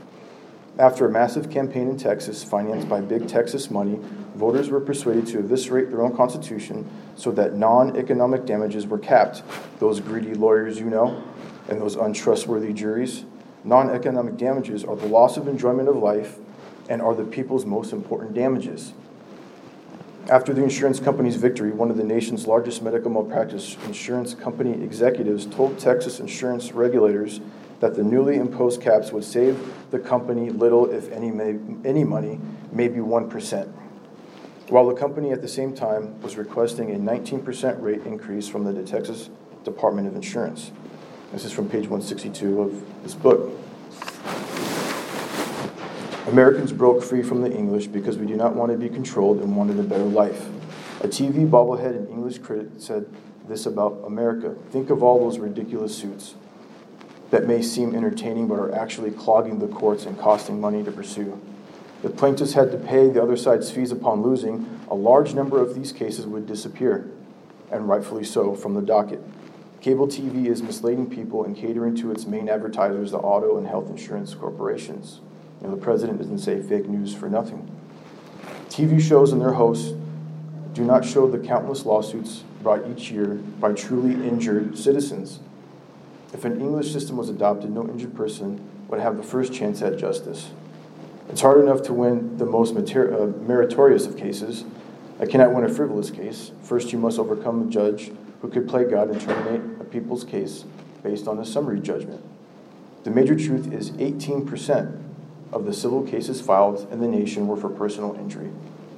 After 0.79 1.07
a 1.07 1.11
massive 1.11 1.49
campaign 1.49 1.89
in 1.89 1.97
Texas, 1.97 2.43
financed 2.43 2.87
by 2.87 3.01
big 3.01 3.27
Texas 3.27 3.71
money, 3.71 3.99
voters 4.35 4.69
were 4.69 4.79
persuaded 4.79 5.25
to 5.27 5.39
eviscerate 5.39 5.89
their 5.89 6.03
own 6.03 6.15
constitution 6.15 6.87
so 7.15 7.31
that 7.31 7.55
non 7.55 7.97
economic 7.97 8.45
damages 8.45 8.85
were 8.85 8.99
capped. 8.99 9.41
Those 9.79 9.99
greedy 9.99 10.35
lawyers, 10.35 10.79
you 10.79 10.85
know, 10.85 11.23
and 11.67 11.81
those 11.81 11.95
untrustworthy 11.95 12.73
juries. 12.73 13.25
Non 13.63 13.89
economic 13.89 14.37
damages 14.37 14.83
are 14.83 14.95
the 14.95 15.07
loss 15.07 15.35
of 15.35 15.47
enjoyment 15.47 15.89
of 15.89 15.95
life 15.95 16.37
and 16.89 17.01
are 17.01 17.15
the 17.15 17.23
people's 17.23 17.65
most 17.65 17.91
important 17.91 18.35
damages. 18.35 18.93
After 20.29 20.53
the 20.53 20.61
insurance 20.61 20.99
company's 20.99 21.37
victory, 21.37 21.71
one 21.71 21.89
of 21.89 21.97
the 21.97 22.03
nation's 22.03 22.45
largest 22.45 22.83
medical 22.83 23.09
malpractice 23.09 23.77
insurance 23.85 24.35
company 24.35 24.73
executives 24.83 25.47
told 25.47 25.79
Texas 25.79 26.19
insurance 26.19 26.73
regulators 26.73 27.39
that 27.79 27.95
the 27.95 28.03
newly 28.03 28.37
imposed 28.37 28.81
caps 28.81 29.11
would 29.11 29.23
save 29.23 29.73
the 29.91 29.99
company 29.99 30.49
little, 30.49 30.89
if 30.89 31.11
any, 31.11 31.29
any 31.85 32.03
money, 32.03 32.39
maybe 32.71 32.99
1%, 32.99 33.67
while 34.69 34.87
the 34.87 34.95
company 34.95 35.31
at 35.31 35.41
the 35.41 35.47
same 35.47 35.75
time 35.75 36.19
was 36.21 36.37
requesting 36.37 36.91
a 36.91 36.95
19% 36.97 37.81
rate 37.81 38.01
increase 38.05 38.47
from 38.47 38.63
the 38.63 38.83
Texas 38.83 39.29
Department 39.63 40.07
of 40.07 40.15
Insurance. 40.15 40.71
This 41.31 41.45
is 41.45 41.51
from 41.51 41.69
page 41.69 41.87
162 41.87 42.61
of 42.61 43.03
this 43.03 43.13
book. 43.13 43.51
Americans 46.27 46.73
broke 46.73 47.03
free 47.03 47.21
from 47.21 47.41
the 47.41 47.51
English 47.51 47.87
because 47.87 48.17
we 48.17 48.25
do 48.25 48.35
not 48.35 48.55
want 48.55 48.71
to 48.71 48.77
be 48.77 48.89
controlled 48.89 49.39
and 49.41 49.55
wanted 49.55 49.79
a 49.79 49.83
better 49.83 50.03
life. 50.03 50.47
A 51.01 51.07
TV 51.07 51.47
bobblehead 51.47 51.95
and 51.95 52.09
English 52.09 52.39
critic 52.39 52.67
said 52.77 53.05
this 53.47 53.65
about 53.65 54.01
America. 54.05 54.55
Think 54.71 54.89
of 54.89 55.03
all 55.03 55.19
those 55.19 55.37
ridiculous 55.37 55.95
suits 55.95 56.35
that 57.31 57.47
may 57.47 57.61
seem 57.61 57.95
entertaining 57.95 58.47
but 58.47 58.59
are 58.59 58.73
actually 58.73 59.11
clogging 59.11 59.59
the 59.59 59.67
courts 59.67 60.05
and 60.05 60.17
costing 60.17 60.61
money 60.61 60.83
to 60.83 60.91
pursue. 60.91 61.39
If 62.03 62.15
plaintiffs 62.15 62.53
had 62.53 62.71
to 62.71 62.77
pay 62.77 63.09
the 63.09 63.21
other 63.21 63.35
side's 63.35 63.71
fees 63.71 63.91
upon 63.91 64.21
losing, 64.21 64.79
a 64.89 64.95
large 64.95 65.33
number 65.33 65.61
of 65.61 65.75
these 65.75 65.91
cases 65.91 66.25
would 66.25 66.45
disappear, 66.45 67.09
and 67.71 67.89
rightfully 67.89 68.23
so, 68.23 68.55
from 68.55 68.75
the 68.75 68.81
docket. 68.81 69.21
Cable 69.81 70.07
TV 70.07 70.47
is 70.47 70.61
misleading 70.61 71.09
people 71.09 71.43
and 71.43 71.55
catering 71.55 71.95
to 71.95 72.11
its 72.11 72.25
main 72.25 72.49
advertisers, 72.49 73.11
the 73.11 73.17
auto 73.17 73.57
and 73.57 73.67
health 73.67 73.89
insurance 73.89 74.33
corporations. 74.33 75.21
You 75.61 75.67
know, 75.67 75.75
the 75.75 75.81
president 75.81 76.19
doesn't 76.19 76.39
say 76.39 76.61
fake 76.61 76.87
news 76.87 77.13
for 77.13 77.29
nothing. 77.29 77.69
TV 78.69 79.01
shows 79.01 79.31
and 79.31 79.41
their 79.41 79.53
hosts 79.53 79.93
do 80.73 80.83
not 80.83 81.03
show 81.03 81.27
the 81.27 81.39
countless 81.39 81.85
lawsuits 81.85 82.43
brought 82.61 82.87
each 82.87 83.09
year 83.09 83.35
by 83.59 83.73
truly 83.73 84.27
injured 84.27 84.77
citizens. 84.77 85.39
If 86.33 86.45
an 86.45 86.59
English 86.59 86.91
system 86.91 87.17
was 87.17 87.29
adopted, 87.29 87.71
no 87.71 87.87
injured 87.87 88.15
person 88.15 88.61
would 88.89 88.99
have 88.99 89.17
the 89.17 89.23
first 89.23 89.53
chance 89.53 89.81
at 89.81 89.97
justice. 89.97 90.51
It's 91.29 91.41
hard 91.41 91.59
enough 91.59 91.81
to 91.83 91.93
win 91.93 92.37
the 92.37 92.45
most 92.45 92.75
uh, 92.75 92.79
meritorious 92.79 94.05
of 94.05 94.17
cases. 94.17 94.63
I 95.19 95.25
cannot 95.25 95.53
win 95.53 95.63
a 95.63 95.69
frivolous 95.69 96.11
case. 96.11 96.51
First, 96.61 96.91
you 96.91 96.99
must 96.99 97.19
overcome 97.19 97.67
a 97.67 97.71
judge 97.71 98.11
who 98.41 98.49
could 98.49 98.67
play 98.67 98.83
God 98.83 99.09
and 99.09 99.19
terminate 99.19 99.61
a 99.79 99.83
people's 99.83 100.23
case 100.23 100.65
based 101.03 101.27
on 101.27 101.39
a 101.39 101.45
summary 101.45 101.79
judgment. 101.79 102.23
The 103.03 103.11
major 103.11 103.35
truth 103.35 103.71
is 103.71 103.91
18% 103.91 105.03
of 105.51 105.65
the 105.65 105.73
civil 105.73 106.03
cases 106.03 106.41
filed 106.41 106.91
in 106.91 106.99
the 106.99 107.07
nation 107.07 107.47
were 107.47 107.57
for 107.57 107.69
personal 107.69 108.15
injury. 108.15 108.51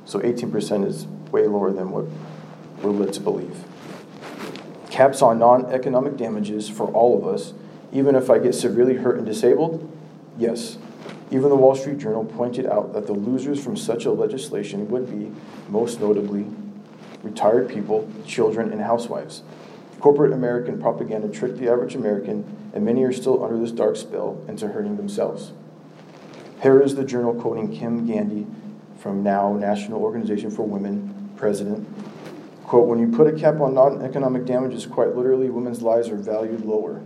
So 0.06 0.20
18% 0.20 0.86
is 0.86 1.06
way 1.32 1.46
lower 1.48 1.72
than 1.72 1.92
what 1.92 2.06
we're 2.82 2.92
led 2.92 3.14
to 3.14 3.20
believe. 3.20 3.64
Caps 5.00 5.22
on 5.22 5.40
non 5.40 5.66
economic 5.68 6.18
damages 6.18 6.68
for 6.68 6.88
all 6.88 7.18
of 7.18 7.26
us, 7.26 7.54
even 7.94 8.16
if 8.16 8.30
I 8.30 8.38
get 8.38 8.54
severely 8.54 8.96
hurt 8.96 9.16
and 9.16 9.26
disabled? 9.26 9.90
Yes. 10.38 10.78
Even 11.32 11.48
the 11.48 11.56
Wall 11.56 11.74
Street 11.74 12.00
Journal 12.00 12.26
pointed 12.26 12.66
out 12.66 12.92
that 12.92 13.08
the 13.08 13.14
losers 13.14 13.64
from 13.64 13.78
such 13.78 14.04
a 14.04 14.12
legislation 14.12 14.90
would 14.90 15.10
be, 15.10 15.32
most 15.70 16.02
notably, 16.02 16.48
retired 17.24 17.70
people, 17.70 18.12
children, 18.28 18.74
and 18.74 18.82
housewives. 18.82 19.42
Corporate 20.02 20.34
American 20.34 20.82
propaganda 20.82 21.30
tricked 21.30 21.60
the 21.60 21.72
average 21.72 21.96
American, 21.96 22.44
and 22.74 22.84
many 22.84 23.02
are 23.06 23.14
still 23.14 23.42
under 23.42 23.58
this 23.58 23.72
dark 23.72 23.96
spell 23.96 24.44
into 24.50 24.68
hurting 24.68 24.98
themselves. 24.98 25.54
Here 26.62 26.82
is 26.82 26.96
the 26.96 27.06
journal 27.06 27.34
quoting 27.34 27.74
Kim 27.74 28.06
Gandy 28.06 28.46
from 28.98 29.24
NOW, 29.24 29.54
National 29.54 30.02
Organization 30.02 30.52
for 30.52 30.64
Women, 30.64 31.32
president. 31.38 31.88
Quote, 32.70 32.86
when 32.86 33.00
you 33.00 33.08
put 33.08 33.26
a 33.26 33.32
cap 33.32 33.60
on 33.62 33.74
non 33.74 34.04
economic 34.04 34.46
damages, 34.46 34.86
quite 34.86 35.16
literally, 35.16 35.50
women's 35.50 35.82
lives 35.82 36.08
are 36.10 36.16
valued 36.16 36.64
lower. 36.64 37.02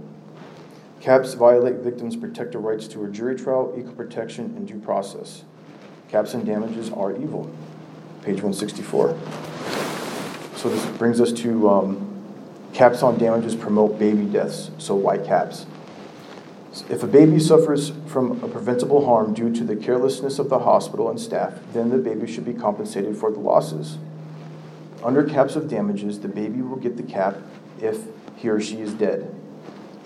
Caps 0.99 1.35
violate 1.35 1.75
victims' 1.75 2.17
protected 2.17 2.59
rights 2.59 2.85
to 2.89 3.05
a 3.05 3.07
jury 3.07 3.37
trial, 3.37 3.73
equal 3.77 3.93
protection, 3.93 4.53
and 4.57 4.67
due 4.67 4.77
process. 4.81 5.45
Caps 6.09 6.33
and 6.33 6.45
damages 6.45 6.89
are 6.89 7.15
evil. 7.15 7.49
Page 8.23 8.43
164. 8.43 9.17
So 10.57 10.67
this 10.67 10.85
brings 10.97 11.21
us 11.21 11.31
to 11.31 11.69
um, 11.69 12.13
caps 12.73 13.01
on 13.01 13.17
damages 13.17 13.55
promote 13.55 13.97
baby 13.97 14.25
deaths. 14.25 14.69
So 14.79 14.95
why 14.95 15.17
caps? 15.17 15.65
If 16.89 17.03
a 17.03 17.07
baby 17.07 17.39
suffers 17.39 17.93
from 18.07 18.43
a 18.43 18.49
preventable 18.49 19.05
harm 19.05 19.33
due 19.33 19.55
to 19.55 19.63
the 19.63 19.77
carelessness 19.77 20.39
of 20.39 20.49
the 20.49 20.59
hospital 20.59 21.09
and 21.09 21.17
staff, 21.17 21.53
then 21.71 21.89
the 21.89 21.99
baby 21.99 22.29
should 22.29 22.43
be 22.43 22.53
compensated 22.53 23.15
for 23.15 23.31
the 23.31 23.39
losses. 23.39 23.97
Under 25.03 25.23
caps 25.23 25.55
of 25.55 25.67
damages, 25.67 26.19
the 26.19 26.29
baby 26.29 26.61
will 26.61 26.77
get 26.77 26.95
the 26.95 27.03
cap 27.03 27.35
if 27.81 27.99
he 28.37 28.49
or 28.49 28.61
she 28.61 28.79
is 28.79 28.93
dead. 28.93 29.33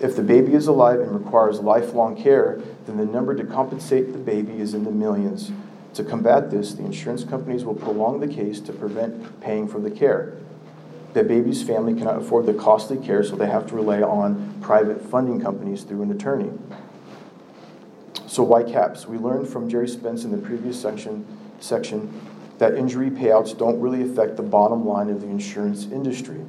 If 0.00 0.16
the 0.16 0.22
baby 0.22 0.54
is 0.54 0.66
alive 0.66 1.00
and 1.00 1.12
requires 1.12 1.60
lifelong 1.60 2.20
care, 2.20 2.60
then 2.86 2.96
the 2.96 3.04
number 3.04 3.34
to 3.34 3.44
compensate 3.44 4.12
the 4.12 4.18
baby 4.18 4.60
is 4.60 4.74
in 4.74 4.84
the 4.84 4.90
millions. 4.90 5.52
To 5.94 6.04
combat 6.04 6.50
this, 6.50 6.74
the 6.74 6.84
insurance 6.84 7.24
companies 7.24 7.64
will 7.64 7.74
prolong 7.74 8.20
the 8.20 8.28
case 8.28 8.60
to 8.60 8.72
prevent 8.72 9.40
paying 9.40 9.66
for 9.66 9.80
the 9.80 9.90
care. 9.90 10.36
The 11.14 11.24
baby's 11.24 11.62
family 11.62 11.94
cannot 11.94 12.18
afford 12.18 12.46
the 12.46 12.54
costly 12.54 12.98
care, 12.98 13.24
so 13.24 13.34
they 13.34 13.48
have 13.48 13.66
to 13.68 13.74
rely 13.74 14.02
on 14.02 14.58
private 14.60 15.02
funding 15.02 15.40
companies 15.40 15.82
through 15.82 16.02
an 16.02 16.12
attorney. 16.12 16.52
So, 18.26 18.42
why 18.42 18.62
caps? 18.62 19.06
We 19.06 19.16
learned 19.16 19.48
from 19.48 19.68
Gerry 19.68 19.88
Spence 19.88 20.22
in 20.22 20.30
the 20.30 20.38
previous 20.38 20.80
section, 20.80 21.26
section 21.60 22.20
that 22.58 22.74
injury 22.74 23.10
payouts 23.10 23.56
don't 23.56 23.80
really 23.80 24.02
affect 24.02 24.36
the 24.36 24.42
bottom 24.42 24.86
line 24.86 25.08
of 25.08 25.20
the 25.20 25.28
insurance 25.28 25.84
industry. 25.84 26.44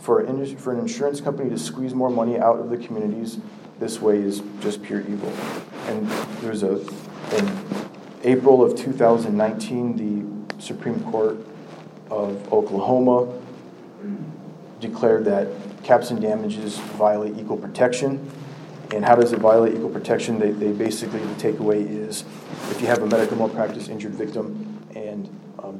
For, 0.00 0.20
an, 0.20 0.56
for 0.56 0.72
an 0.72 0.78
insurance 0.78 1.20
company 1.20 1.50
to 1.50 1.58
squeeze 1.58 1.94
more 1.94 2.10
money 2.10 2.38
out 2.38 2.58
of 2.58 2.70
the 2.70 2.76
communities 2.76 3.38
this 3.78 4.00
way 4.00 4.18
is 4.18 4.42
just 4.60 4.82
pure 4.82 5.00
evil. 5.00 5.32
And 5.86 6.08
there's 6.40 6.62
a, 6.62 6.80
in 7.36 7.64
April 8.24 8.64
of 8.64 8.76
2019, 8.76 10.46
the 10.56 10.62
Supreme 10.62 11.00
Court 11.10 11.38
of 12.10 12.52
Oklahoma 12.52 13.40
declared 14.80 15.24
that 15.26 15.48
caps 15.82 16.10
and 16.10 16.20
damages 16.20 16.78
violate 16.78 17.36
equal 17.38 17.56
protection. 17.56 18.30
And 18.92 19.04
how 19.04 19.16
does 19.16 19.32
it 19.32 19.40
violate 19.40 19.74
equal 19.74 19.90
protection? 19.90 20.38
They, 20.38 20.50
they 20.50 20.72
basically, 20.72 21.20
the 21.20 21.34
takeaway 21.34 21.86
is 21.86 22.24
if 22.70 22.80
you 22.80 22.86
have 22.86 23.02
a 23.02 23.06
medical 23.06 23.36
malpractice 23.36 23.88
injured 23.88 24.14
victim 24.14 24.75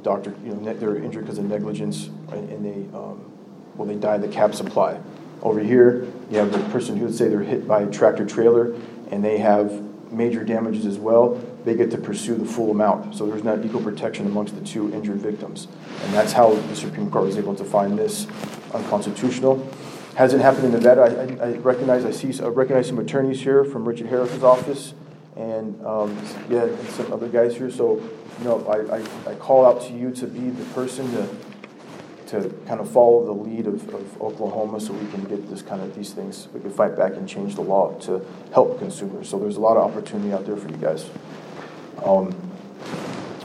doctor, 0.07 0.33
you 0.45 0.53
know, 0.53 0.73
they're 0.73 0.95
injured 0.95 1.25
because 1.25 1.37
of 1.37 1.45
negligence 1.45 2.09
and, 2.31 2.63
they, 2.65 2.97
um, 2.97 3.29
well, 3.75 3.85
they 3.85 3.95
die, 3.95 4.17
the 4.17 4.27
caps 4.27 4.61
apply. 4.61 4.99
Over 5.41 5.59
here, 5.59 6.07
you 6.31 6.37
have 6.37 6.51
the 6.51 6.59
person 6.71 6.95
who 6.95 7.05
would 7.05 7.15
say 7.15 7.27
they're 7.27 7.41
hit 7.41 7.67
by 7.67 7.81
a 7.81 7.91
tractor 7.91 8.25
trailer 8.25 8.73
and 9.11 9.23
they 9.23 9.37
have 9.37 9.83
major 10.09 10.45
damages 10.45 10.85
as 10.85 10.97
well, 10.97 11.35
they 11.65 11.75
get 11.75 11.91
to 11.91 11.97
pursue 11.97 12.35
the 12.35 12.45
full 12.45 12.71
amount. 12.71 13.15
So 13.15 13.27
there's 13.27 13.43
not 13.43 13.65
equal 13.65 13.81
protection 13.81 14.25
amongst 14.25 14.55
the 14.55 14.65
two 14.65 14.93
injured 14.93 15.17
victims. 15.17 15.67
And 16.03 16.13
that's 16.13 16.31
how 16.31 16.55
the 16.55 16.75
Supreme 16.75 17.11
Court 17.11 17.25
was 17.25 17.37
able 17.37 17.55
to 17.55 17.65
find 17.65 17.99
this 17.99 18.27
unconstitutional. 18.73 19.67
Hasn't 20.15 20.41
happened 20.41 20.65
in 20.65 20.71
Nevada. 20.71 21.01
I, 21.01 21.45
I, 21.45 21.49
I 21.49 21.57
recognize 21.57 22.05
I 22.05 22.11
see 22.11 22.41
I 22.41 22.47
recognize 22.47 22.87
some 22.87 22.97
attorneys 22.99 23.41
here 23.41 23.65
from 23.65 23.87
Richard 23.87 24.07
Harris's 24.07 24.43
office, 24.43 24.93
and 25.37 25.85
um, 25.85 26.17
yeah, 26.49 26.63
and 26.63 26.89
some 26.89 27.13
other 27.13 27.29
guys 27.29 27.55
here. 27.55 27.69
So 27.69 27.97
you 28.39 28.43
know, 28.43 28.65
I, 28.67 28.97
I, 28.97 29.31
I 29.31 29.35
call 29.35 29.65
out 29.65 29.81
to 29.87 29.93
you 29.93 30.11
to 30.11 30.27
be 30.27 30.49
the 30.49 30.65
person 30.73 31.09
to 31.11 31.27
to 32.27 32.49
kind 32.65 32.81
of 32.81 32.91
follow 32.91 33.25
the 33.25 33.31
lead 33.31 33.67
of, 33.67 33.87
of 33.93 34.21
Oklahoma 34.21 34.81
so 34.81 34.91
we 34.91 35.09
can 35.11 35.23
get 35.25 35.49
this 35.49 35.61
kind 35.61 35.81
of 35.81 35.95
these 35.95 36.11
things. 36.11 36.49
We 36.53 36.59
can 36.59 36.71
fight 36.71 36.97
back 36.97 37.13
and 37.13 37.27
change 37.27 37.55
the 37.55 37.61
law 37.61 37.93
to 37.99 38.25
help 38.51 38.79
consumers. 38.79 39.29
So 39.29 39.39
there's 39.39 39.55
a 39.55 39.61
lot 39.61 39.77
of 39.77 39.89
opportunity 39.89 40.33
out 40.33 40.45
there 40.45 40.57
for 40.57 40.69
you 40.69 40.75
guys. 40.75 41.09
Um, 42.03 42.35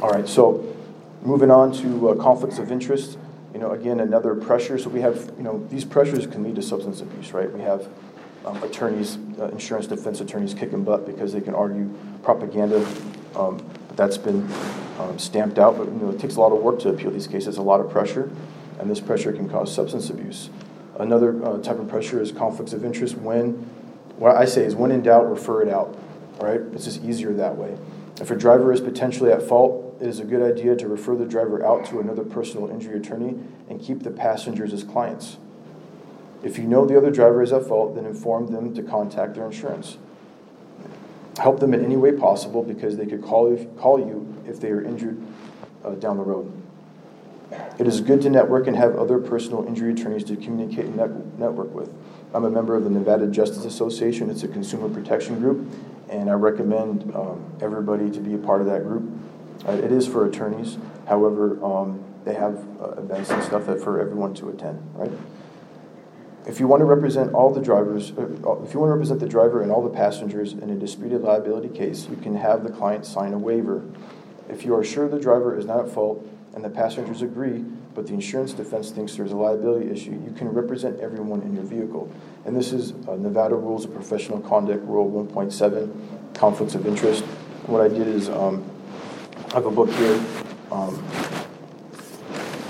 all 0.00 0.10
right, 0.10 0.28
so 0.28 0.74
moving 1.22 1.50
on 1.50 1.72
to 1.74 2.08
uh, 2.08 2.14
conflicts 2.16 2.58
of 2.58 2.72
interest. 2.72 3.18
You 3.54 3.60
know, 3.60 3.70
again, 3.70 4.00
another 4.00 4.34
pressure. 4.34 4.78
So 4.78 4.88
we 4.88 5.00
have, 5.02 5.32
you 5.36 5.44
know, 5.44 5.64
these 5.70 5.84
pressures 5.84 6.26
can 6.26 6.42
lead 6.42 6.56
to 6.56 6.62
substance 6.62 7.00
abuse, 7.00 7.32
right? 7.32 7.52
We 7.52 7.60
have 7.60 7.86
um, 8.44 8.62
attorneys, 8.62 9.18
uh, 9.38 9.48
insurance 9.48 9.86
defense 9.86 10.20
attorneys 10.20 10.54
kicking 10.54 10.84
butt 10.84 11.06
because 11.06 11.32
they 11.32 11.40
can 11.40 11.54
argue 11.54 11.90
propaganda. 12.22 12.86
Um, 13.34 13.64
that's 13.96 14.18
been 14.18 14.50
um, 14.98 15.18
stamped 15.18 15.58
out, 15.58 15.76
but 15.76 15.86
you 15.86 15.94
know, 15.94 16.10
it 16.10 16.18
takes 16.18 16.36
a 16.36 16.40
lot 16.40 16.52
of 16.52 16.62
work 16.62 16.80
to 16.80 16.88
appeal 16.88 17.10
these 17.10 17.26
cases, 17.26 17.56
a 17.58 17.62
lot 17.62 17.80
of 17.80 17.90
pressure 17.90 18.30
and 18.82 18.90
this 18.90 19.00
pressure 19.00 19.32
can 19.32 19.48
cause 19.48 19.72
substance 19.72 20.10
abuse. 20.10 20.50
Another 20.98 21.42
uh, 21.44 21.58
type 21.58 21.78
of 21.78 21.88
pressure 21.88 22.20
is 22.20 22.32
conflicts 22.32 22.72
of 22.72 22.84
interest 22.84 23.16
when, 23.16 23.52
what 24.16 24.36
I 24.36 24.44
say 24.44 24.64
is 24.64 24.74
when 24.74 24.90
in 24.90 25.02
doubt, 25.02 25.30
refer 25.30 25.62
it 25.62 25.68
out, 25.68 25.96
right? 26.40 26.60
It's 26.72 26.84
just 26.84 27.02
easier 27.02 27.32
that 27.34 27.56
way. 27.56 27.78
If 28.20 28.30
a 28.30 28.36
driver 28.36 28.72
is 28.72 28.80
potentially 28.80 29.30
at 29.30 29.42
fault, 29.42 29.96
it 30.00 30.08
is 30.08 30.18
a 30.18 30.24
good 30.24 30.42
idea 30.42 30.76
to 30.76 30.88
refer 30.88 31.14
the 31.14 31.24
driver 31.24 31.64
out 31.64 31.86
to 31.86 32.00
another 32.00 32.24
personal 32.24 32.68
injury 32.68 32.98
attorney 32.98 33.38
and 33.70 33.80
keep 33.80 34.02
the 34.02 34.10
passengers 34.10 34.72
as 34.72 34.82
clients. 34.82 35.38
If 36.42 36.58
you 36.58 36.64
know 36.64 36.84
the 36.84 36.96
other 36.96 37.10
driver 37.10 37.42
is 37.42 37.52
at 37.52 37.66
fault, 37.66 37.94
then 37.94 38.04
inform 38.04 38.52
them 38.52 38.74
to 38.74 38.82
contact 38.82 39.34
their 39.34 39.46
insurance. 39.46 39.98
Help 41.38 41.60
them 41.60 41.72
in 41.72 41.84
any 41.84 41.96
way 41.96 42.12
possible 42.12 42.62
because 42.62 42.96
they 42.96 43.06
could 43.06 43.22
call, 43.22 43.56
call 43.78 43.98
you 43.98 44.42
if 44.46 44.60
they 44.60 44.70
are 44.70 44.82
injured 44.82 45.22
uh, 45.84 45.90
down 45.92 46.16
the 46.16 46.24
road. 46.24 46.52
It 47.78 47.86
is 47.86 48.00
good 48.00 48.22
to 48.22 48.30
network 48.30 48.66
and 48.66 48.76
have 48.76 48.96
other 48.96 49.18
personal 49.18 49.66
injury 49.66 49.92
attorneys 49.92 50.24
to 50.24 50.36
communicate 50.36 50.86
and 50.86 50.96
net- 50.96 51.38
network 51.38 51.72
with. 51.74 51.92
I'm 52.34 52.44
a 52.44 52.50
member 52.50 52.74
of 52.74 52.84
the 52.84 52.90
Nevada 52.90 53.26
Justice 53.26 53.64
Association. 53.64 54.30
It's 54.30 54.42
a 54.42 54.48
consumer 54.48 54.88
protection 54.88 55.38
group, 55.38 55.66
and 56.08 56.30
I 56.30 56.34
recommend 56.34 57.14
um, 57.14 57.44
everybody 57.60 58.10
to 58.10 58.20
be 58.20 58.34
a 58.34 58.38
part 58.38 58.60
of 58.60 58.66
that 58.68 58.84
group. 58.84 59.10
Uh, 59.66 59.72
it 59.72 59.92
is 59.92 60.06
for 60.06 60.26
attorneys, 60.26 60.78
however, 61.06 61.62
um, 61.64 62.02
they 62.24 62.34
have 62.34 62.64
uh, 62.80 62.90
events 62.92 63.30
and 63.30 63.42
stuff 63.42 63.66
that 63.66 63.80
for 63.80 64.00
everyone 64.00 64.34
to 64.34 64.48
attend, 64.48 64.80
right? 64.94 65.12
If 66.44 66.58
you 66.58 66.66
want 66.66 66.80
to 66.80 66.84
represent 66.84 67.34
all 67.34 67.52
the 67.52 67.60
drivers, 67.60 68.10
uh, 68.10 68.22
if 68.62 68.74
you 68.74 68.80
want 68.80 68.90
to 68.90 68.94
represent 68.94 69.20
the 69.20 69.28
driver 69.28 69.62
and 69.62 69.70
all 69.70 69.82
the 69.82 69.94
passengers 69.94 70.52
in 70.52 70.70
a 70.70 70.74
disputed 70.74 71.22
liability 71.22 71.68
case, 71.68 72.08
you 72.08 72.16
can 72.16 72.34
have 72.36 72.64
the 72.64 72.70
client 72.70 73.06
sign 73.06 73.32
a 73.32 73.38
waiver. 73.38 73.84
If 74.48 74.64
you 74.64 74.74
are 74.74 74.82
sure 74.82 75.08
the 75.08 75.20
driver 75.20 75.56
is 75.56 75.66
not 75.66 75.78
at 75.78 75.88
fault, 75.88 76.26
and 76.54 76.64
the 76.64 76.70
passengers 76.70 77.22
agree, 77.22 77.64
but 77.94 78.06
the 78.06 78.14
insurance 78.14 78.52
defense 78.52 78.90
thinks 78.90 79.14
there's 79.16 79.32
a 79.32 79.36
liability 79.36 79.90
issue, 79.90 80.10
you 80.10 80.34
can 80.36 80.48
represent 80.48 81.00
everyone 81.00 81.42
in 81.42 81.54
your 81.54 81.64
vehicle. 81.64 82.12
And 82.44 82.56
this 82.56 82.72
is 82.72 82.92
uh, 83.08 83.16
Nevada 83.16 83.54
Rules 83.54 83.84
of 83.84 83.94
Professional 83.94 84.40
Conduct, 84.40 84.84
Rule 84.84 85.10
1.7, 85.10 86.34
conflicts 86.34 86.74
of 86.74 86.86
interest. 86.86 87.24
What 87.66 87.80
I 87.80 87.88
did 87.88 88.06
is 88.06 88.28
um, 88.28 88.68
I 89.50 89.54
have 89.54 89.66
a 89.66 89.70
book 89.70 89.90
here. 89.90 90.20
Um, 90.70 91.02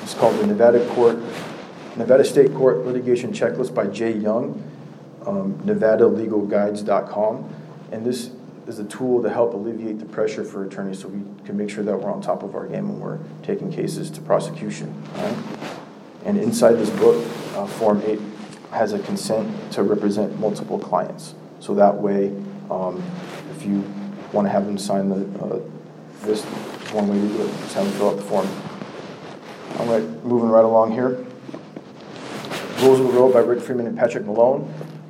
it's 0.03 0.15
called 0.15 0.39
the 0.39 0.47
Nevada 0.47 0.87
Court, 0.91 1.17
Nevada 1.97 2.25
State 2.25 2.55
Court 2.55 2.87
Litigation 2.87 3.33
Checklist 3.33 3.75
by 3.75 3.87
Jay 3.87 4.13
Young, 4.13 4.63
um, 5.27 5.55
NevadaLegalGuides.com, 5.65 7.55
and 7.93 8.07
this 8.07 8.31
is 8.67 8.79
a 8.79 8.85
tool 8.85 9.23
to 9.23 9.29
help 9.29 9.53
alleviate 9.53 9.99
the 9.99 10.07
pressure 10.07 10.45
for 10.45 10.65
attorneys 10.65 11.01
so 11.01 11.09
we 11.09 11.23
can 11.45 11.57
make 11.57 11.69
sure 11.69 11.85
that 11.85 11.97
we're 11.99 12.11
on 12.11 12.23
top 12.23 12.43
of 12.43 12.55
our 12.55 12.67
game 12.67 12.89
when 12.89 13.01
we're 13.01 13.19
taking 13.43 13.71
cases 13.71 14.11
to 14.11 14.21
prosecution. 14.23 14.95
Right? 15.17 15.37
And 16.25 16.39
inside 16.39 16.75
this 16.75 16.91
book, 16.91 17.23
uh, 17.57 17.67
Form 17.67 18.01
8 18.07 18.21
has 18.71 18.93
a 18.95 18.99
consent 19.01 19.73
to 19.73 19.83
represent 19.83 20.39
multiple 20.41 20.79
clients. 20.79 21.35
So 21.61 21.75
that 21.75 21.95
way, 21.95 22.29
um, 22.71 23.03
if 23.55 23.67
you 23.67 23.85
want 24.33 24.47
to 24.47 24.51
have 24.51 24.65
them 24.65 24.79
sign 24.79 25.11
the, 25.11 25.45
uh, 25.45 25.61
this, 26.23 26.43
one 26.93 27.09
way 27.09 27.21
to 27.21 27.29
do 27.29 27.43
it, 27.43 27.49
just 27.49 27.75
have 27.75 27.85
them 27.85 27.95
fill 27.95 28.11
out 28.11 28.17
the 28.17 28.23
form. 28.23 28.49
All 29.79 29.87
right, 29.87 30.25
moving 30.25 30.49
right 30.49 30.65
along 30.65 30.93
here. 30.93 31.27
Rules 32.83 32.99
of 32.99 33.07
the 33.07 33.13
Road 33.13 33.33
by 33.33 33.39
Rick 33.39 33.61
Friedman 33.61 33.87
and 33.87 33.97
Patrick 33.97 34.25
Malone. 34.25 34.63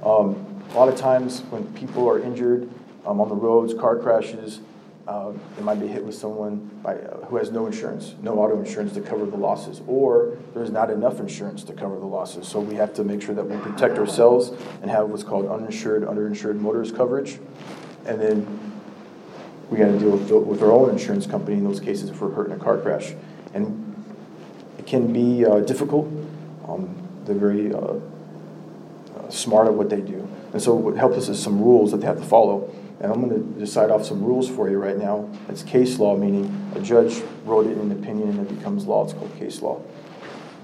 Um, 0.05 0.63
a 0.73 0.77
lot 0.77 0.91
of 0.91 0.97
times 0.97 1.41
when 1.49 1.67
people 1.73 2.07
are 2.07 2.19
injured 2.19 2.69
um, 3.07 3.19
on 3.19 3.31
the 3.31 3.35
roads, 3.35 3.73
car 3.73 3.97
crashes, 3.97 4.61
uh, 5.09 5.33
they 5.57 5.63
might 5.63 5.81
be 5.81 5.87
hit 5.87 6.05
with 6.05 6.15
someone 6.15 6.69
by, 6.83 6.97
uh, 6.97 7.25
who 7.27 7.37
has 7.37 7.51
no 7.51 7.65
insurance, 7.65 8.15
no 8.21 8.39
auto 8.39 8.61
insurance 8.61 8.93
to 8.93 9.01
cover 9.01 9.25
the 9.25 9.39
losses, 9.39 9.81
or 9.87 10.37
there's 10.53 10.71
not 10.71 10.91
enough 10.91 11.19
insurance 11.19 11.65
to 11.65 11.73
cover 11.73 11.99
the 11.99 12.05
losses. 12.05 12.47
So 12.47 12.61
we 12.61 12.75
have 12.75 12.93
to 12.93 13.05
make 13.05 13.23
sure 13.23 13.35
that 13.35 13.45
we 13.45 13.57
protect 13.57 13.97
ourselves 13.97 14.53
and 14.83 14.91
have 14.91 15.09
what's 15.09 15.25
called 15.25 15.49
uninsured, 15.49 16.03
underinsured 16.03 16.57
motorist 16.57 16.95
coverage. 16.95 17.39
And 18.05 18.21
then 18.21 18.73
we 19.71 19.79
got 19.79 19.87
to 19.87 19.99
deal 19.99 20.11
with, 20.11 20.31
with 20.31 20.63
our 20.63 20.73
own 20.73 20.91
insurance 20.91 21.27
company 21.27 21.57
in 21.57 21.65
those 21.65 21.81
cases 21.81 22.11
if 22.11 22.21
we're 22.21 22.33
hurt 22.33 22.49
in 22.49 22.53
a 22.53 22.63
car 22.63 22.77
crash. 22.77 23.15
And 23.55 23.95
it 24.77 24.87
can 24.87 25.11
be 25.11 25.47
uh, 25.47 25.61
difficult. 25.61 26.22
They're 27.25 27.35
very 27.35 27.73
uh, 27.73 27.79
uh, 27.79 29.31
smart 29.31 29.67
at 29.67 29.75
what 29.75 29.91
they 29.91 30.01
do. 30.01 30.29
And 30.53 30.61
so 30.61 30.75
what 30.75 30.97
helps 30.97 31.17
us 31.17 31.29
is 31.29 31.43
some 31.43 31.61
rules 31.61 31.93
that 31.93 31.99
they 31.99 32.07
have 32.07 32.19
to 32.19 32.25
follow. 32.25 32.73
And 33.01 33.13
I'm 33.13 33.29
going 33.29 33.55
to 33.55 33.61
decide 33.61 33.91
off 33.91 34.05
some 34.05 34.23
rules 34.23 34.49
for 34.49 34.71
you 34.71 34.79
right 34.79 34.97
now. 34.97 35.29
It's 35.49 35.63
case 35.63 35.99
law, 35.99 36.17
meaning 36.17 36.73
a 36.75 36.81
judge 36.81 37.23
wrote 37.45 37.67
it 37.67 37.73
in 37.73 37.91
an 37.91 37.93
opinion 37.93 38.29
and 38.31 38.41
it 38.41 38.57
becomes 38.57 38.87
law. 38.87 39.05
It's 39.05 39.13
called 39.13 39.35
case 39.39 39.61
law. 39.63 39.83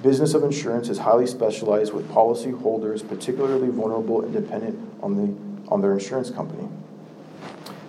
Business 0.03 0.35
of 0.35 0.45
insurance 0.45 0.89
is 0.89 0.99
highly 0.99 1.27
specialized 1.27 1.93
with 1.93 2.09
policy 2.13 2.53
holders 2.53 3.03
particularly 3.03 3.69
vulnerable 3.69 4.23
and 4.23 4.33
dependent 4.33 4.79
on, 5.03 5.17
the, 5.17 5.73
on 5.73 5.81
their 5.81 5.93
insurance 5.93 6.31
company. 6.31 6.69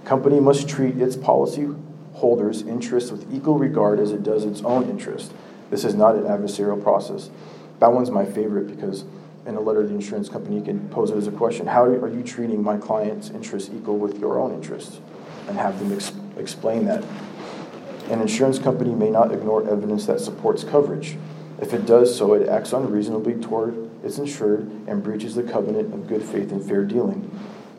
Company 0.06 0.40
must 0.40 0.68
treat 0.68 0.98
its 0.98 1.16
policy 1.16 1.68
holders' 2.14 2.64
interests 2.64 3.12
with 3.12 3.32
equal 3.32 3.60
regard 3.60 4.00
as 4.00 4.12
it 4.12 4.24
does 4.24 4.44
its 4.44 4.62
own 4.62 4.90
interest. 4.90 5.32
This 5.70 5.86
is 5.86 5.94
not 5.94 6.16
an 6.16 6.24
adversarial 6.24 6.82
process. 6.82 7.30
That 7.80 7.94
one's 7.94 8.12
my 8.12 8.26
favorite 8.26 8.68
because 8.68 9.06
in 9.46 9.56
a 9.56 9.60
letter 9.60 9.82
to 9.82 9.88
the 9.88 9.96
insurance 9.96 10.30
company, 10.30 10.58
you 10.58 10.63
can 10.63 10.89
pose 10.89 11.12
it 11.12 11.18
as 11.18 11.28
a 11.28 11.32
question 11.32 11.68
How 11.68 11.84
are 11.84 12.10
you 12.10 12.24
treating 12.24 12.62
my 12.62 12.78
client's 12.78 13.30
interests 13.30 13.70
equal 13.74 13.98
with 13.98 14.20
your 14.20 14.39
own 14.39 14.54
interests? 14.54 15.00
And 15.48 15.58
have 15.58 15.80
them 15.80 15.92
ex- 15.92 16.12
explain 16.38 16.86
that. 16.86 17.04
An 18.10 18.22
insurance 18.22 18.60
company 18.60 18.94
may 18.94 19.10
not 19.10 19.32
ignore 19.32 19.68
evidence 19.68 20.06
that 20.06 20.20
supports 20.20 20.63
coverage. 20.63 21.18
If 21.62 21.74
it 21.74 21.86
does 21.86 22.15
so, 22.15 22.34
it 22.34 22.48
acts 22.48 22.74
unreasonably 22.74 23.36
toward 23.36 23.89
its 24.04 24.18
insured 24.18 24.62
and 24.88 25.04
breaches 25.04 25.36
the 25.36 25.44
covenant 25.44 25.94
of 25.94 26.08
good 26.08 26.24
faith 26.24 26.52
and 26.52 26.63
fair 26.63 26.86
dealing. 26.86 27.30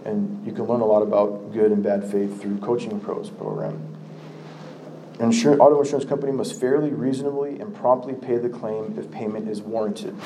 And 0.04 0.44
you 0.46 0.52
can 0.52 0.64
learn 0.64 0.80
a 0.80 0.86
lot 0.86 1.02
about 1.02 1.52
good 1.52 1.72
and 1.72 1.82
bad 1.82 2.10
faith 2.10 2.40
through 2.40 2.58
Coaching 2.58 3.00
Pros 3.00 3.30
program. 3.30 3.89
An 5.20 5.30
auto 5.61 5.83
insurance 5.83 6.09
company 6.09 6.33
must 6.33 6.59
fairly, 6.59 6.90
reasonably, 6.90 7.61
and 7.61 7.76
promptly 7.76 8.14
pay 8.14 8.38
the 8.38 8.48
claim 8.48 8.98
if 8.98 9.11
payment 9.11 9.50
is 9.50 9.61
warranted. 9.61 10.16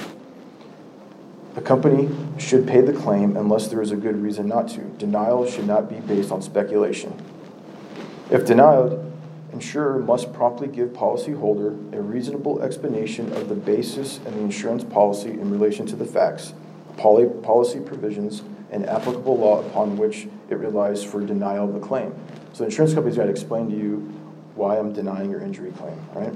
The 1.56 1.60
company 1.60 2.08
should 2.38 2.64
pay 2.64 2.80
the 2.80 2.92
claim 2.92 3.36
unless 3.36 3.66
there 3.66 3.82
is 3.82 3.90
a 3.90 3.96
good 3.96 4.22
reason 4.22 4.46
not 4.46 4.68
to. 4.68 4.82
Denial 4.82 5.50
should 5.50 5.66
not 5.66 5.90
be 5.90 5.96
based 5.96 6.30
on 6.30 6.42
speculation. 6.42 7.12
If 8.30 8.46
denied, 8.46 8.96
insurer 9.52 9.98
must 9.98 10.32
promptly 10.32 10.68
give 10.68 10.90
policyholder 10.90 11.92
a 11.92 12.00
reasonable 12.00 12.62
explanation 12.62 13.32
of 13.32 13.48
the 13.48 13.56
basis 13.56 14.18
and 14.18 14.36
the 14.36 14.42
insurance 14.42 14.84
policy 14.84 15.30
in 15.30 15.50
relation 15.50 15.86
to 15.86 15.96
the 15.96 16.06
facts, 16.06 16.54
policy 16.96 17.80
provisions, 17.80 18.44
and 18.70 18.88
applicable 18.88 19.38
law 19.38 19.58
upon 19.66 19.96
which 19.96 20.28
it 20.50 20.54
relies 20.54 21.02
for 21.02 21.20
denial 21.20 21.64
of 21.64 21.74
the 21.74 21.80
claim. 21.80 22.14
So 22.52 22.58
the 22.58 22.66
insurance 22.66 22.94
company's 22.94 23.16
got 23.16 23.24
to 23.24 23.30
explain 23.30 23.68
to 23.70 23.76
you 23.76 24.20
why 24.54 24.78
I'm 24.78 24.92
denying 24.92 25.30
your 25.30 25.40
injury 25.40 25.72
claim, 25.72 25.98
right? 26.14 26.32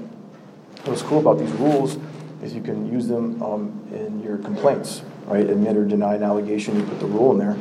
What's 0.85 1.01
cool 1.01 1.19
about 1.19 1.39
these 1.39 1.51
rules 1.53 1.97
is 2.41 2.53
you 2.53 2.61
can 2.61 2.91
use 2.91 3.07
them 3.07 3.41
um, 3.41 3.87
in 3.91 4.21
your 4.21 4.37
complaints, 4.37 5.01
right? 5.25 5.49
Admit 5.49 5.77
or 5.77 5.85
deny 5.85 6.15
an 6.15 6.23
allegation, 6.23 6.77
you 6.77 6.85
put 6.85 6.99
the 6.99 7.05
rule 7.05 7.31
in 7.31 7.37
there. 7.37 7.57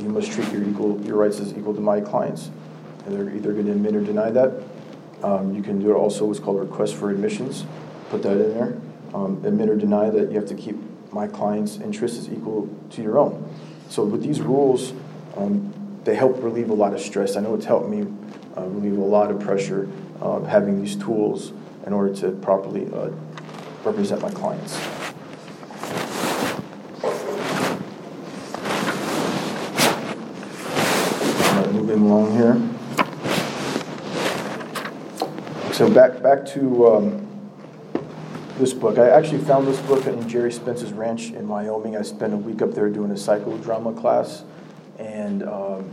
You 0.00 0.08
must 0.08 0.32
treat 0.32 0.50
your 0.50 0.62
equal 0.64 1.00
your 1.02 1.16
rights 1.16 1.40
as 1.40 1.52
equal 1.52 1.74
to 1.74 1.80
my 1.80 2.00
clients. 2.00 2.50
And 3.04 3.14
they're 3.14 3.34
either 3.34 3.52
going 3.52 3.66
to 3.66 3.72
admit 3.72 3.94
or 3.94 4.00
deny 4.00 4.30
that. 4.30 4.62
Um, 5.22 5.54
you 5.54 5.62
can 5.62 5.80
do 5.80 5.90
it 5.90 5.94
also 5.94 6.24
what's 6.24 6.40
called 6.40 6.58
request 6.58 6.94
for 6.94 7.10
admissions. 7.10 7.66
Put 8.08 8.22
that 8.22 8.32
in 8.32 8.54
there. 8.54 8.76
Um, 9.14 9.42
admit 9.44 9.68
or 9.68 9.76
deny 9.76 10.10
that 10.10 10.30
you 10.30 10.38
have 10.38 10.48
to 10.48 10.54
keep 10.54 10.76
my 11.12 11.26
client's 11.26 11.78
interests 11.78 12.18
as 12.18 12.28
equal 12.32 12.68
to 12.90 13.02
your 13.02 13.18
own. 13.18 13.52
So 13.88 14.04
with 14.04 14.22
these 14.22 14.40
rules, 14.40 14.92
um, 15.36 15.72
they 16.04 16.14
help 16.14 16.42
relieve 16.42 16.70
a 16.70 16.74
lot 16.74 16.94
of 16.94 17.00
stress. 17.00 17.36
I 17.36 17.40
know 17.40 17.54
it's 17.54 17.66
helped 17.66 17.88
me 17.88 18.06
uh, 18.56 18.62
relieve 18.66 18.98
a 18.98 19.00
lot 19.00 19.30
of 19.30 19.40
pressure 19.40 19.88
uh, 20.20 20.40
having 20.42 20.82
these 20.82 20.96
tools 20.96 21.52
in 21.86 21.92
order 21.92 22.14
to 22.14 22.32
properly 22.32 22.86
uh, 22.92 23.10
represent 23.84 24.20
my 24.20 24.30
clients. 24.30 24.76
Right, 31.54 31.72
moving 31.72 32.02
along 32.02 32.32
here. 32.32 32.60
So 35.72 35.90
back 35.90 36.22
back 36.22 36.44
to 36.48 36.88
um, 36.88 37.26
this 38.58 38.74
book. 38.74 38.98
I 38.98 39.08
actually 39.08 39.38
found 39.38 39.66
this 39.66 39.80
book 39.80 40.06
in 40.06 40.28
Gerry 40.28 40.52
Spence's 40.52 40.92
ranch 40.92 41.30
in 41.30 41.48
Wyoming. 41.48 41.96
I 41.96 42.02
spent 42.02 42.34
a 42.34 42.36
week 42.36 42.60
up 42.60 42.74
there 42.74 42.90
doing 42.90 43.10
a 43.10 43.14
psychodrama 43.14 43.98
class, 43.98 44.44
and 44.98 45.42
um, 45.42 45.90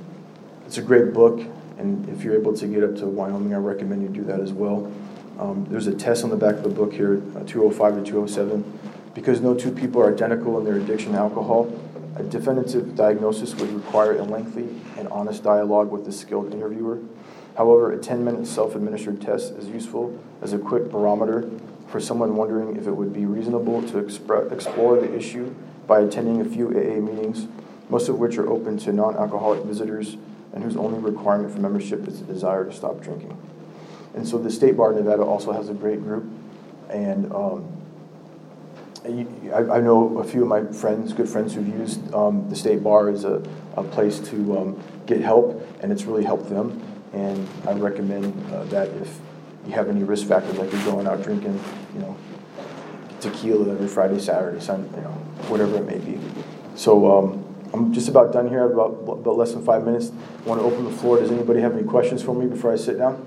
it's 0.65 0.77
a 0.77 0.81
great 0.81 1.13
book. 1.13 1.39
And 1.77 2.07
if 2.09 2.23
you're 2.23 2.35
able 2.35 2.55
to 2.55 2.67
get 2.67 2.83
up 2.83 2.95
to 2.97 3.05
Wyoming, 3.05 3.53
I 3.53 3.57
recommend 3.57 4.01
you 4.01 4.09
do 4.09 4.23
that 4.23 4.39
as 4.39 4.51
well. 4.51 4.91
Um, 5.39 5.67
there's 5.69 5.87
a 5.87 5.93
test 5.93 6.23
on 6.23 6.31
the 6.31 6.35
back 6.35 6.55
of 6.55 6.63
the 6.63 6.69
book 6.69 6.93
here, 6.93 7.21
uh, 7.35 7.43
205 7.45 8.03
to 8.03 8.03
207. 8.03 8.79
Because 9.13 9.41
no 9.41 9.55
two 9.55 9.71
people 9.71 10.01
are 10.01 10.11
identical 10.11 10.57
in 10.57 10.65
their 10.65 10.75
addiction 10.75 11.11
to 11.13 11.17
alcohol, 11.17 11.71
a 12.15 12.23
definitive 12.23 12.95
diagnosis 12.95 13.53
would 13.55 13.71
require 13.71 14.17
a 14.17 14.23
lengthy 14.23 14.67
and 14.97 15.07
honest 15.09 15.43
dialogue 15.43 15.91
with 15.91 16.05
the 16.05 16.11
skilled 16.11 16.51
interviewer. 16.53 16.99
However, 17.55 17.91
a 17.91 17.97
10 17.97 18.23
minute 18.23 18.47
self 18.47 18.75
administered 18.75 19.21
test 19.21 19.53
is 19.53 19.67
useful 19.67 20.17
as 20.41 20.53
a 20.53 20.59
quick 20.59 20.91
barometer 20.91 21.49
for 21.87 21.99
someone 21.99 22.35
wondering 22.35 22.75
if 22.75 22.87
it 22.87 22.91
would 22.91 23.13
be 23.13 23.25
reasonable 23.25 23.81
to 23.83 24.01
expre- 24.01 24.51
explore 24.51 24.99
the 24.99 25.15
issue 25.15 25.53
by 25.87 26.01
attending 26.01 26.41
a 26.41 26.45
few 26.45 26.69
AA 26.69 26.99
meetings, 26.99 27.47
most 27.89 28.09
of 28.09 28.19
which 28.19 28.37
are 28.37 28.49
open 28.49 28.77
to 28.79 28.91
non 28.91 29.15
alcoholic 29.15 29.63
visitors 29.63 30.17
and 30.53 30.63
whose 30.63 30.75
only 30.75 30.99
requirement 30.99 31.53
for 31.53 31.59
membership 31.59 32.07
is 32.07 32.19
the 32.19 32.25
desire 32.25 32.65
to 32.65 32.73
stop 32.73 33.01
drinking. 33.01 33.37
And 34.15 34.27
so 34.27 34.37
the 34.37 34.49
State 34.49 34.75
Bar 34.75 34.91
of 34.91 34.97
Nevada 34.97 35.23
also 35.23 35.51
has 35.51 35.69
a 35.69 35.73
great 35.73 36.01
group. 36.01 36.25
And 36.89 37.31
um, 37.31 37.77
I, 39.05 39.77
I, 39.77 39.81
know 39.81 40.17
a 40.19 40.23
few 40.23 40.41
of 40.41 40.47
my 40.47 40.63
friends, 40.65 41.13
good 41.13 41.29
friends, 41.29 41.53
who've 41.53 41.67
used 41.67 42.13
um, 42.13 42.49
the 42.49 42.55
State 42.55 42.83
Bar 42.83 43.09
as 43.09 43.23
a, 43.23 43.43
a 43.75 43.83
place 43.83 44.19
to 44.19 44.57
um, 44.57 44.83
get 45.05 45.21
help, 45.21 45.65
and 45.81 45.91
it's 45.91 46.03
really 46.03 46.23
helped 46.23 46.49
them. 46.49 46.81
And 47.13 47.47
I 47.67 47.73
recommend 47.73 48.33
uh, 48.53 48.63
that 48.65 48.89
if 48.89 49.19
you 49.65 49.73
have 49.73 49.89
any 49.89 50.03
risk 50.03 50.27
factors, 50.27 50.57
like 50.57 50.71
you're 50.71 50.83
going 50.85 51.07
out 51.07 51.23
drinking, 51.23 51.61
you 51.93 51.99
know, 51.99 52.17
tequila 53.21 53.71
every 53.71 53.87
Friday, 53.87 54.19
Saturday, 54.19 54.59
Sunday, 54.59 54.89
you 54.95 55.03
know, 55.03 55.11
whatever 55.49 55.77
it 55.77 55.85
may 55.85 55.99
be. 55.99 56.19
So 56.75 57.17
um, 57.17 57.46
I'm 57.73 57.93
just 57.93 58.07
about 58.07 58.33
done 58.33 58.49
here. 58.49 58.59
I 58.59 58.63
have 58.63 58.71
about, 58.71 59.19
about 59.19 59.37
less 59.37 59.53
than 59.53 59.63
five 59.63 59.83
minutes. 59.83 60.11
I 60.45 60.47
want 60.47 60.61
to 60.61 60.65
open 60.65 60.85
the 60.85 60.91
floor. 60.91 61.19
Does 61.19 61.31
anybody 61.31 61.61
have 61.61 61.73
any 61.73 61.83
questions 61.83 62.23
for 62.23 62.33
me 62.33 62.47
before 62.47 62.71
I 62.71 62.75
sit 62.75 62.97
down? 62.97 63.25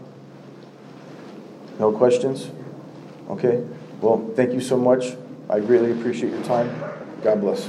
No 1.79 1.93
questions? 1.93 2.51
Okay. 3.29 3.65
Well, 4.01 4.31
thank 4.35 4.53
you 4.53 4.61
so 4.61 4.77
much. 4.77 5.17
I 5.49 5.61
greatly 5.61 5.93
appreciate 5.93 6.31
your 6.31 6.43
time. 6.45 6.69
God 7.23 7.41
bless. 7.41 7.69